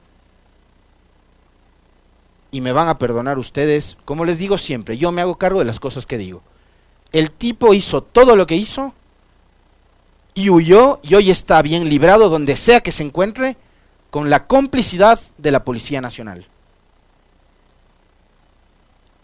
Y 2.50 2.62
me 2.62 2.72
van 2.72 2.88
a 2.88 2.98
perdonar 2.98 3.38
ustedes, 3.38 3.98
como 4.06 4.24
les 4.24 4.38
digo 4.38 4.56
siempre, 4.56 4.96
yo 4.96 5.12
me 5.12 5.20
hago 5.20 5.36
cargo 5.36 5.58
de 5.58 5.66
las 5.66 5.80
cosas 5.80 6.06
que 6.06 6.16
digo. 6.16 6.42
El 7.12 7.30
tipo 7.30 7.74
hizo 7.74 8.02
todo 8.02 8.36
lo 8.36 8.46
que 8.46 8.56
hizo 8.56 8.94
y 10.34 10.50
huyó 10.50 11.00
y 11.02 11.14
hoy 11.14 11.30
está 11.30 11.60
bien 11.62 11.88
librado 11.88 12.28
donde 12.28 12.56
sea 12.56 12.80
que 12.80 12.92
se 12.92 13.02
encuentre 13.02 13.56
con 14.10 14.30
la 14.30 14.46
complicidad 14.46 15.18
de 15.36 15.50
la 15.50 15.64
Policía 15.64 16.00
Nacional. 16.00 16.46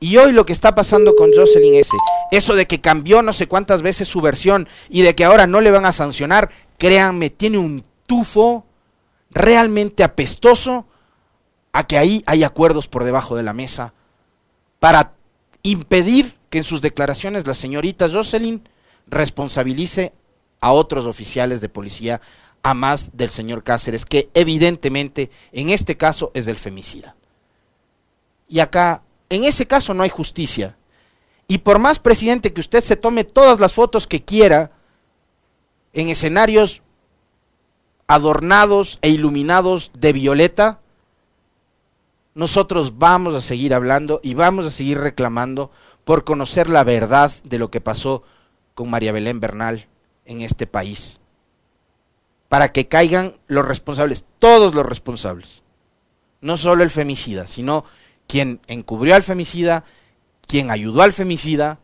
Y 0.00 0.16
hoy 0.16 0.32
lo 0.32 0.44
que 0.44 0.52
está 0.52 0.74
pasando 0.74 1.14
con 1.16 1.30
Jocelyn 1.32 1.74
S., 1.74 1.96
eso 2.30 2.54
de 2.54 2.66
que 2.66 2.80
cambió 2.80 3.22
no 3.22 3.32
sé 3.32 3.46
cuántas 3.46 3.80
veces 3.80 4.08
su 4.08 4.20
versión 4.20 4.68
y 4.88 5.02
de 5.02 5.14
que 5.14 5.24
ahora 5.24 5.46
no 5.46 5.60
le 5.60 5.70
van 5.70 5.86
a 5.86 5.92
sancionar, 5.92 6.50
créanme, 6.78 7.30
tiene 7.30 7.58
un 7.58 7.84
tufo 8.06 8.66
realmente 9.30 10.04
apestoso 10.04 10.86
a 11.72 11.86
que 11.86 11.96
ahí 11.96 12.22
hay 12.26 12.44
acuerdos 12.44 12.88
por 12.88 13.04
debajo 13.04 13.36
de 13.36 13.42
la 13.42 13.52
mesa 13.52 13.94
para 14.78 15.12
impedir 15.62 16.34
que 16.54 16.58
en 16.58 16.62
sus 16.62 16.80
declaraciones 16.80 17.48
la 17.48 17.54
señorita 17.54 18.08
Jocelyn 18.08 18.62
responsabilice 19.08 20.12
a 20.60 20.70
otros 20.70 21.04
oficiales 21.04 21.60
de 21.60 21.68
policía 21.68 22.20
a 22.62 22.74
más 22.74 23.10
del 23.16 23.30
señor 23.30 23.64
Cáceres, 23.64 24.06
que 24.06 24.30
evidentemente 24.34 25.32
en 25.50 25.70
este 25.70 25.96
caso 25.96 26.30
es 26.32 26.46
del 26.46 26.54
femicida. 26.54 27.16
Y 28.48 28.60
acá, 28.60 29.02
en 29.30 29.42
ese 29.42 29.66
caso 29.66 29.94
no 29.94 30.04
hay 30.04 30.10
justicia. 30.10 30.76
Y 31.48 31.58
por 31.58 31.80
más 31.80 31.98
presidente 31.98 32.52
que 32.52 32.60
usted 32.60 32.84
se 32.84 32.94
tome 32.94 33.24
todas 33.24 33.58
las 33.58 33.72
fotos 33.72 34.06
que 34.06 34.22
quiera 34.22 34.70
en 35.92 36.08
escenarios 36.08 36.82
adornados 38.06 39.00
e 39.02 39.08
iluminados 39.08 39.90
de 39.98 40.12
violeta, 40.12 40.78
nosotros 42.34 42.96
vamos 42.96 43.34
a 43.34 43.40
seguir 43.40 43.74
hablando 43.74 44.20
y 44.22 44.34
vamos 44.34 44.66
a 44.66 44.70
seguir 44.70 44.98
reclamando 44.98 45.72
por 46.04 46.24
conocer 46.24 46.68
la 46.68 46.84
verdad 46.84 47.32
de 47.44 47.58
lo 47.58 47.70
que 47.70 47.80
pasó 47.80 48.22
con 48.74 48.90
María 48.90 49.12
Belén 49.12 49.40
Bernal 49.40 49.86
en 50.24 50.40
este 50.40 50.66
país 50.66 51.20
para 52.54 52.70
que 52.70 52.86
caigan 52.86 53.34
los 53.48 53.66
responsables, 53.66 54.24
todos 54.38 54.74
los 54.74 54.86
responsables. 54.86 55.62
No 56.40 56.56
solo 56.56 56.84
el 56.84 56.90
femicida, 56.90 57.48
sino 57.48 57.84
quien 58.28 58.60
encubrió 58.68 59.16
al 59.16 59.24
femicida, 59.24 59.84
quien 60.46 60.70
ayudó 60.70 61.02
al 61.02 61.12
femicida, 61.12 61.80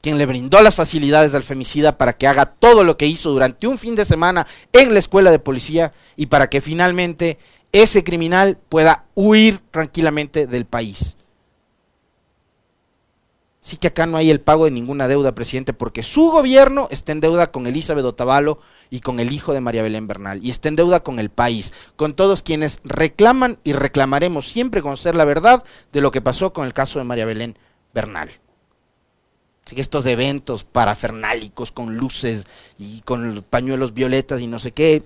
quien 0.00 0.16
le 0.16 0.24
brindó 0.26 0.62
las 0.62 0.74
facilidades 0.74 1.34
al 1.34 1.42
femicida 1.42 1.98
para 1.98 2.14
que 2.14 2.26
haga 2.26 2.46
todo 2.46 2.84
lo 2.84 2.96
que 2.96 3.06
hizo 3.06 3.32
durante 3.32 3.66
un 3.66 3.76
fin 3.76 3.94
de 3.94 4.06
semana 4.06 4.46
en 4.72 4.92
la 4.92 4.98
escuela 4.98 5.30
de 5.30 5.38
policía 5.38 5.92
y 6.16 6.26
para 6.26 6.48
que 6.48 6.60
finalmente 6.60 7.38
ese 7.72 8.02
criminal 8.02 8.58
pueda 8.68 9.04
huir 9.14 9.60
tranquilamente 9.70 10.46
del 10.46 10.64
país. 10.64 11.16
Sí 13.64 13.78
que 13.78 13.86
acá 13.86 14.04
no 14.04 14.18
hay 14.18 14.30
el 14.30 14.42
pago 14.42 14.66
de 14.66 14.70
ninguna 14.70 15.08
deuda, 15.08 15.34
presidente, 15.34 15.72
porque 15.72 16.02
su 16.02 16.30
gobierno 16.30 16.86
está 16.90 17.12
en 17.12 17.20
deuda 17.20 17.50
con 17.50 17.66
Elizabeth 17.66 18.04
Otavalo 18.04 18.58
y 18.90 19.00
con 19.00 19.20
el 19.20 19.32
hijo 19.32 19.54
de 19.54 19.62
María 19.62 19.82
Belén 19.82 20.06
Bernal, 20.06 20.44
y 20.44 20.50
está 20.50 20.68
en 20.68 20.76
deuda 20.76 21.00
con 21.00 21.18
el 21.18 21.30
país, 21.30 21.72
con 21.96 22.12
todos 22.12 22.42
quienes 22.42 22.78
reclaman 22.84 23.58
y 23.64 23.72
reclamaremos 23.72 24.48
siempre 24.48 24.82
conocer 24.82 25.16
la 25.16 25.24
verdad 25.24 25.64
de 25.94 26.02
lo 26.02 26.12
que 26.12 26.20
pasó 26.20 26.52
con 26.52 26.66
el 26.66 26.74
caso 26.74 26.98
de 26.98 27.06
María 27.06 27.24
Belén 27.24 27.56
Bernal. 27.94 28.28
Así 29.64 29.74
que 29.74 29.80
estos 29.80 30.04
eventos 30.04 30.64
parafernálicos 30.64 31.72
con 31.72 31.96
luces 31.96 32.46
y 32.78 33.00
con 33.00 33.42
pañuelos 33.48 33.94
violetas 33.94 34.42
y 34.42 34.46
no 34.46 34.58
sé 34.58 34.72
qué, 34.72 35.04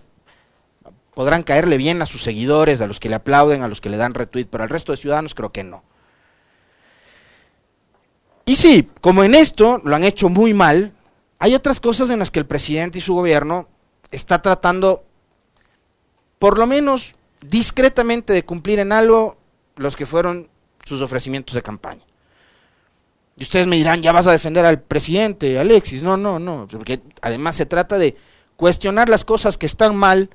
podrán 1.14 1.44
caerle 1.44 1.77
bien 1.77 2.03
a 2.03 2.07
sus 2.07 2.23
seguidores, 2.25 2.81
a 2.81 2.88
los 2.88 2.99
que 2.99 3.09
le 3.09 3.14
aplauden, 3.14 3.62
a 3.62 3.68
los 3.68 3.81
que 3.81 3.88
le 3.88 3.99
dan 3.99 4.14
retweet, 4.14 4.47
pero 4.51 4.64
al 4.64 4.71
resto 4.71 4.90
de 4.90 4.99
ciudadanos 4.99 5.37
creo 5.37 5.53
que 5.53 5.62
no. 5.62 5.85
Y 8.48 8.56
sí, 8.56 8.88
como 9.02 9.24
en 9.24 9.34
esto 9.34 9.82
lo 9.84 9.94
han 9.94 10.04
hecho 10.04 10.30
muy 10.30 10.54
mal, 10.54 10.94
hay 11.38 11.54
otras 11.54 11.80
cosas 11.80 12.08
en 12.08 12.18
las 12.18 12.30
que 12.30 12.38
el 12.38 12.46
presidente 12.46 12.96
y 12.98 13.02
su 13.02 13.12
gobierno 13.12 13.68
está 14.11 14.40
tratando, 14.40 15.04
por 16.38 16.56
lo 16.56 16.66
menos 16.66 17.12
discretamente, 17.46 18.32
de 18.32 18.46
cumplir 18.46 18.78
en 18.78 18.90
algo 18.90 19.37
los 19.76 19.96
que 19.96 20.06
fueron 20.06 20.48
sus 20.82 21.02
ofrecimientos 21.02 21.54
de 21.54 21.62
campaña. 21.62 22.00
Y 23.37 23.42
ustedes 23.42 23.66
me 23.66 23.76
dirán, 23.76 24.00
ya 24.00 24.12
vas 24.12 24.26
a 24.26 24.32
defender 24.32 24.64
al 24.64 24.80
presidente, 24.80 25.58
Alexis. 25.58 26.02
No, 26.02 26.16
no, 26.16 26.38
no, 26.38 26.66
porque 26.70 27.02
además 27.20 27.54
se 27.54 27.66
trata 27.66 27.98
de 27.98 28.16
cuestionar 28.56 29.11
las 29.11 29.26
cosas 29.26 29.58
que 29.58 29.66
están 29.66 29.94
mal 29.94 30.30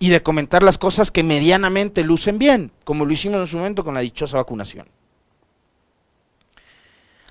y 0.00 0.08
de 0.08 0.22
comentar 0.22 0.62
las 0.62 0.78
cosas 0.78 1.10
que 1.10 1.22
medianamente 1.22 2.02
lucen 2.02 2.38
bien, 2.38 2.72
como 2.84 3.04
lo 3.04 3.12
hicimos 3.12 3.40
en 3.40 3.46
su 3.46 3.58
momento 3.58 3.84
con 3.84 3.92
la 3.92 4.00
dichosa 4.00 4.38
vacunación. 4.38 4.88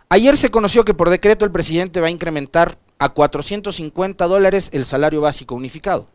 Ayer 0.10 0.38
se 0.38 0.50
conoció 0.50 0.86
que 0.86 0.93
por 0.93 1.10
decreto 1.10 1.43
el 1.46 1.52
presidente 1.52 2.00
va 2.00 2.08
a 2.08 2.12
incrementar 2.12 2.78
a 2.98 3.10
450 3.10 4.26
dólares 4.26 4.70
el 4.72 4.86
salario 4.86 5.22
básico 5.22 5.56
unificado. 5.56 6.08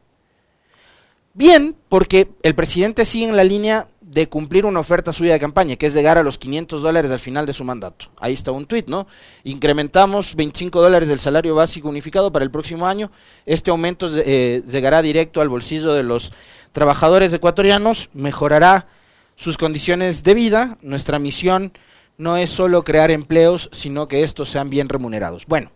Bien, 1.34 1.74
porque 1.88 2.28
el 2.42 2.54
presidente 2.54 3.04
sigue 3.04 3.26
en 3.26 3.36
la 3.36 3.44
línea 3.44 3.88
de 4.00 4.28
cumplir 4.28 4.66
una 4.66 4.80
oferta 4.80 5.14
suya 5.14 5.32
de 5.32 5.40
campaña, 5.40 5.76
que 5.76 5.86
es 5.86 5.94
llegar 5.94 6.18
a 6.18 6.22
los 6.22 6.36
500 6.36 6.82
dólares 6.82 7.10
al 7.10 7.18
final 7.18 7.46
de 7.46 7.54
su 7.54 7.64
mandato. 7.64 8.06
Ahí 8.18 8.34
está 8.34 8.52
un 8.52 8.66
tuit, 8.66 8.86
¿no? 8.88 9.06
Incrementamos 9.44 10.34
25 10.36 10.82
dólares 10.82 11.08
del 11.08 11.18
salario 11.18 11.54
básico 11.54 11.88
unificado 11.88 12.30
para 12.30 12.44
el 12.44 12.50
próximo 12.50 12.86
año. 12.86 13.10
Este 13.46 13.70
aumento 13.70 14.08
eh, 14.14 14.62
llegará 14.68 15.00
directo 15.00 15.40
al 15.40 15.48
bolsillo 15.48 15.94
de 15.94 16.02
los 16.02 16.32
trabajadores 16.72 17.32
ecuatorianos, 17.32 18.10
mejorará 18.12 18.88
sus 19.36 19.56
condiciones 19.56 20.22
de 20.22 20.34
vida. 20.34 20.76
Nuestra 20.82 21.18
misión 21.18 21.72
no 22.18 22.36
es 22.36 22.50
solo 22.50 22.84
crear 22.84 23.10
empleos, 23.10 23.68
sino 23.72 24.08
que 24.08 24.22
estos 24.22 24.50
sean 24.50 24.70
bien 24.70 24.88
remunerados. 24.88 25.46
Bueno, 25.46 25.72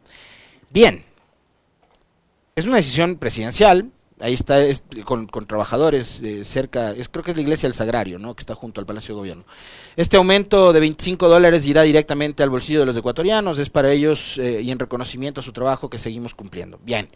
bien, 0.71 1.05
es 2.55 2.67
una 2.67 2.77
decisión 2.77 3.17
presidencial, 3.17 3.91
ahí 4.21 4.35
está 4.35 4.61
con, 5.05 5.27
trabajadores 5.47 6.21
eh, 6.23 6.45
cerca, 6.45 6.93
es, 6.93 7.09
creo 7.09 7.23
que 7.25 7.33
es 7.33 7.37
la 7.37 7.43
iglesia 7.43 7.69
del 7.69 7.75
Sagrario, 7.75 8.19
¿no? 8.19 8.35
que 8.35 8.41
está 8.41 8.55
junto 8.55 8.81
al 8.81 8.87
Palacio 8.87 9.15
de 9.15 9.19
Gobierno. 9.19 9.45
Este 9.97 10.17
aumento 10.17 10.73
de 10.73 10.81
25 10.81 11.29
dólares 11.29 11.67
irá 11.67 11.83
directamente 11.83 12.43
al 12.43 12.51
bolsillo 12.51 12.81
de 12.81 12.87
los 12.87 12.97
ecuatorianos, 12.97 13.59
es 13.59 13.71
para 13.71 13.93
ellos 13.93 14.39
eh, 14.39 14.61
y 14.63 14.71
en 14.71 14.79
reconocimiento 14.79 15.41
a 15.41 15.45
su 15.45 15.53
trabajo 15.53 15.91
que 15.91 15.99
seguimos 15.99 16.35
cumpliendo. 16.35 16.81
Bien. 16.83 17.09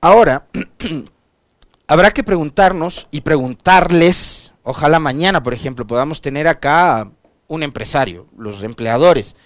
Ahora, 0.00 0.46
habrá 1.86 2.10
que 2.10 2.22
preguntarnos 2.22 3.08
y 3.10 3.22
preguntarles, 3.22 4.52
ojalá 4.62 4.98
mañana, 4.98 5.42
por 5.42 5.54
ejemplo, 5.54 5.86
podamos 5.86 6.20
tener 6.20 6.46
acá 6.46 7.10
un 7.48 7.62
empresario, 7.62 8.26
los 8.36 8.62
empleadores, 8.62 9.36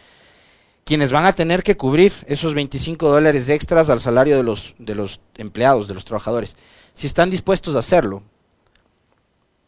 quienes 0.85 1.13
van 1.13 1.27
a 1.27 1.35
tener 1.35 1.63
que 1.63 1.77
cubrir 1.77 2.13
esos 2.27 2.55
25 2.55 3.09
dólares 3.11 3.49
extras 3.49 3.91
al 3.91 4.01
salario 4.01 4.37
de 4.37 4.43
los, 4.43 4.75
de 4.79 4.95
los 4.95 5.21
empleados, 5.37 5.87
de 5.87 5.95
los 5.95 6.05
trabajadores, 6.05 6.57
si 6.95 7.07
están 7.07 7.31
dispuestos 7.31 7.77
a 7.77 7.81
hacerlo. 7.81 8.23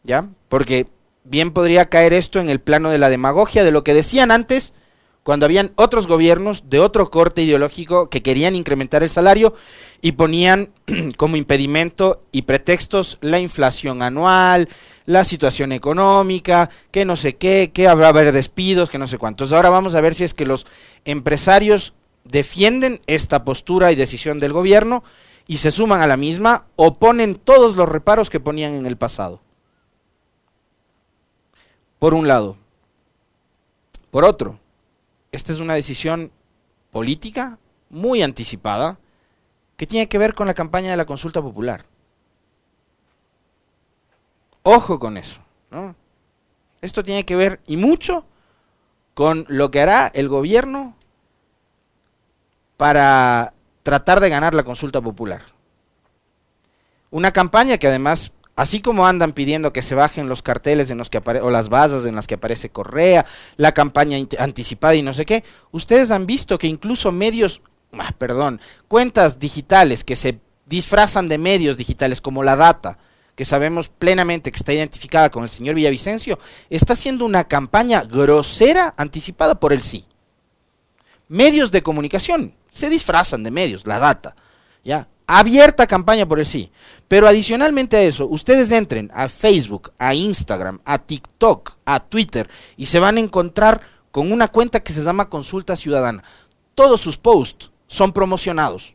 ¿Ya? 0.03 0.27
Porque 0.49 0.87
bien 1.23 1.51
podría 1.51 1.89
caer 1.89 2.13
esto 2.13 2.39
en 2.39 2.49
el 2.49 2.59
plano 2.59 2.89
de 2.89 2.97
la 2.97 3.09
demagogia, 3.09 3.63
de 3.63 3.71
lo 3.71 3.83
que 3.83 3.93
decían 3.93 4.31
antes, 4.31 4.73
cuando 5.23 5.45
habían 5.45 5.71
otros 5.75 6.07
gobiernos 6.07 6.69
de 6.69 6.79
otro 6.79 7.11
corte 7.11 7.43
ideológico 7.43 8.09
que 8.09 8.23
querían 8.23 8.55
incrementar 8.55 9.03
el 9.03 9.11
salario 9.11 9.53
y 10.01 10.13
ponían 10.13 10.69
como 11.17 11.35
impedimento 11.35 12.23
y 12.31 12.43
pretextos 12.43 13.19
la 13.21 13.39
inflación 13.39 14.01
anual, 14.01 14.69
la 15.11 15.25
situación 15.25 15.71
económica, 15.71 16.69
que 16.89 17.05
no 17.05 17.15
sé 17.15 17.35
qué, 17.35 17.71
que 17.73 17.87
habrá 17.87 18.07
haber 18.07 18.31
despidos, 18.31 18.89
que 18.89 18.97
no 18.97 19.07
sé 19.07 19.17
cuántos. 19.17 19.51
Ahora 19.51 19.69
vamos 19.69 19.93
a 19.93 20.01
ver 20.01 20.15
si 20.15 20.23
es 20.23 20.33
que 20.33 20.45
los 20.45 20.65
empresarios 21.05 21.93
defienden 22.23 23.01
esta 23.07 23.43
postura 23.43 23.91
y 23.91 23.95
decisión 23.95 24.39
del 24.39 24.53
gobierno 24.53 25.03
y 25.47 25.57
se 25.57 25.71
suman 25.71 26.01
a 26.01 26.07
la 26.07 26.17
misma 26.17 26.65
o 26.75 26.95
ponen 26.95 27.35
todos 27.35 27.75
los 27.75 27.89
reparos 27.89 28.29
que 28.29 28.39
ponían 28.39 28.73
en 28.73 28.85
el 28.85 28.97
pasado. 28.97 29.41
Por 31.99 32.13
un 32.13 32.27
lado. 32.27 32.57
Por 34.11 34.23
otro, 34.23 34.59
esta 35.31 35.51
es 35.51 35.59
una 35.59 35.73
decisión 35.73 36.31
política 36.91 37.59
muy 37.89 38.21
anticipada 38.21 38.97
que 39.75 39.87
tiene 39.87 40.07
que 40.07 40.17
ver 40.17 40.33
con 40.33 40.47
la 40.47 40.53
campaña 40.53 40.91
de 40.91 40.97
la 40.97 41.05
consulta 41.05 41.41
popular. 41.41 41.85
Ojo 44.63 44.99
con 44.99 45.17
eso. 45.17 45.39
¿no? 45.69 45.95
Esto 46.81 47.03
tiene 47.03 47.25
que 47.25 47.35
ver 47.35 47.59
y 47.67 47.77
mucho 47.77 48.25
con 49.13 49.45
lo 49.49 49.71
que 49.71 49.81
hará 49.81 50.07
el 50.13 50.29
gobierno 50.29 50.95
para 52.77 53.53
tratar 53.83 54.19
de 54.19 54.29
ganar 54.29 54.53
la 54.53 54.63
consulta 54.63 55.01
popular. 55.01 55.41
Una 57.11 57.31
campaña 57.31 57.77
que 57.77 57.87
además, 57.87 58.31
así 58.55 58.81
como 58.81 59.05
andan 59.05 59.33
pidiendo 59.33 59.73
que 59.73 59.81
se 59.81 59.95
bajen 59.95 60.29
los 60.29 60.41
carteles 60.41 60.89
en 60.89 60.97
los 60.97 61.09
que 61.09 61.19
o 61.19 61.51
las 61.51 61.69
bases 61.69 62.05
en 62.05 62.15
las 62.15 62.25
que 62.25 62.35
aparece 62.35 62.69
Correa, 62.69 63.25
la 63.57 63.73
campaña 63.73 64.17
anticipada 64.39 64.95
y 64.95 65.03
no 65.03 65.13
sé 65.13 65.25
qué, 65.25 65.43
ustedes 65.71 66.09
han 66.09 66.25
visto 66.25 66.57
que 66.57 66.67
incluso 66.67 67.11
medios, 67.11 67.61
ah, 67.93 68.13
perdón, 68.17 68.59
cuentas 68.87 69.39
digitales 69.39 70.03
que 70.03 70.15
se 70.15 70.39
disfrazan 70.65 71.27
de 71.27 71.37
medios 71.37 71.77
digitales 71.77 72.21
como 72.21 72.43
la 72.43 72.55
data, 72.55 72.97
que 73.41 73.45
sabemos 73.45 73.89
plenamente 73.89 74.51
que 74.51 74.57
está 74.57 74.71
identificada 74.71 75.31
con 75.31 75.41
el 75.41 75.49
señor 75.49 75.73
Villavicencio, 75.73 76.37
está 76.69 76.93
haciendo 76.93 77.25
una 77.25 77.45
campaña 77.45 78.03
grosera 78.03 78.93
anticipada 78.97 79.59
por 79.59 79.73
el 79.73 79.81
sí. 79.81 80.05
Medios 81.27 81.71
de 81.71 81.81
comunicación 81.81 82.53
se 82.69 82.87
disfrazan 82.87 83.41
de 83.41 83.49
medios, 83.49 83.87
la 83.87 83.97
data, 83.97 84.35
¿ya? 84.83 85.07
Abierta 85.25 85.87
campaña 85.87 86.27
por 86.27 86.39
el 86.39 86.45
sí. 86.45 86.71
Pero 87.07 87.27
adicionalmente 87.27 87.97
a 87.97 88.03
eso, 88.03 88.27
ustedes 88.27 88.69
entren 88.69 89.09
a 89.11 89.27
Facebook, 89.27 89.91
a 89.97 90.13
Instagram, 90.13 90.79
a 90.85 90.99
TikTok, 90.99 91.77
a 91.83 91.99
Twitter 91.99 92.47
y 92.77 92.85
se 92.85 92.99
van 92.99 93.17
a 93.17 93.21
encontrar 93.21 93.81
con 94.11 94.31
una 94.31 94.49
cuenta 94.49 94.81
que 94.81 94.93
se 94.93 95.01
llama 95.01 95.29
Consulta 95.29 95.75
Ciudadana. 95.75 96.23
Todos 96.75 97.01
sus 97.01 97.17
posts 97.17 97.71
son 97.87 98.13
promocionados. 98.13 98.93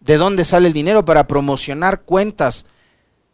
¿De 0.00 0.16
dónde 0.16 0.46
sale 0.46 0.68
el 0.68 0.72
dinero 0.72 1.04
para 1.04 1.26
promocionar 1.26 2.00
cuentas 2.00 2.64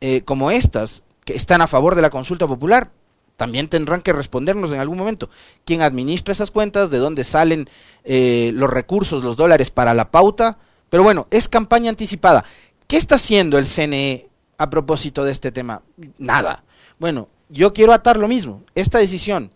eh, 0.01 0.23
como 0.23 0.51
estas, 0.51 1.03
que 1.25 1.35
están 1.35 1.61
a 1.61 1.67
favor 1.67 1.95
de 1.95 2.03
la 2.03 2.11
consulta 2.11 2.47
popular, 2.47 2.91
también 3.37 3.69
tendrán 3.69 4.03
que 4.03 4.13
respondernos 4.13 4.73
en 4.73 4.81
algún 4.81 4.99
momento. 4.99 5.31
¿Quién 5.65 5.83
administra 5.83 6.33
esas 6.33 6.51
cuentas? 6.51 6.91
¿De 6.91 6.99
dónde 6.99 7.23
salen 7.23 7.71
eh, 8.03 8.51
los 8.55 8.69
recursos, 8.69 9.23
los 9.23 9.37
dólares 9.37 9.71
para 9.71 9.95
la 9.95 10.11
pauta? 10.11 10.59
Pero 10.91 11.05
bueno, 11.05 11.29
es 11.31 11.49
campaña 11.49 11.91
anticipada. 11.91 12.45
¿Qué 12.89 12.97
está 12.97 13.15
haciendo 13.15 13.59
el 13.59 13.67
CNE 13.67 14.29
a 14.57 14.71
propósito 14.71 15.25
de 15.25 15.33
este 15.33 15.53
tema? 15.53 15.83
Nada. 16.19 16.65
Bueno, 16.99 17.29
yo 17.49 17.73
quiero 17.73 17.93
atar 17.93 18.17
lo 18.17 18.27
mismo. 18.27 18.65
Esta 18.75 18.99
decisión, 18.99 19.53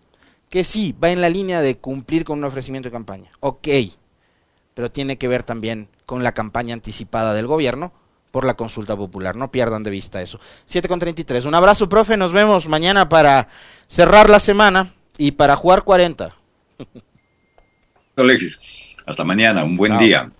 que 0.49 0.63
sí, 0.63 0.95
va 1.03 1.11
en 1.11 1.21
la 1.21 1.29
línea 1.29 1.61
de 1.61 1.79
cumplir 1.79 2.25
con 2.25 2.39
un 2.39 2.45
ofrecimiento 2.45 2.89
de 2.89 2.93
campaña. 2.93 3.31
Ok, 3.41 3.69
pero 4.75 4.93
tiene 4.93 5.19
que 5.19 5.29
ver 5.29 5.43
también 5.43 5.89
con 6.07 6.23
la 6.23 6.33
campaña 6.33 6.75
anticipada 6.75 7.35
del 7.35 7.47
gobierno 7.47 7.93
por 8.33 8.45
la 8.45 8.55
consulta 8.55 8.97
popular. 8.97 9.37
No 9.37 9.53
pierdan 9.53 9.85
de 9.85 9.91
vista 9.91 10.21
eso. 10.21 10.41
7 10.67 10.89
con 10.89 10.99
33. 10.99 11.45
Un 11.45 11.55
abrazo, 11.55 11.89
profe. 11.89 12.17
Nos 12.17 12.33
vemos 12.33 12.67
mañana 12.67 13.09
para 13.09 13.49
cerrar 13.87 14.29
la 14.29 14.41
semana 14.41 14.95
y 15.17 15.33
para 15.33 15.55
jugar 15.55 15.85
40. 15.85 16.35
Alexis, 18.17 18.97
hasta 19.07 19.23
mañana. 19.23 19.63
Un 19.63 19.77
buen 19.77 19.97
día. 19.99 20.33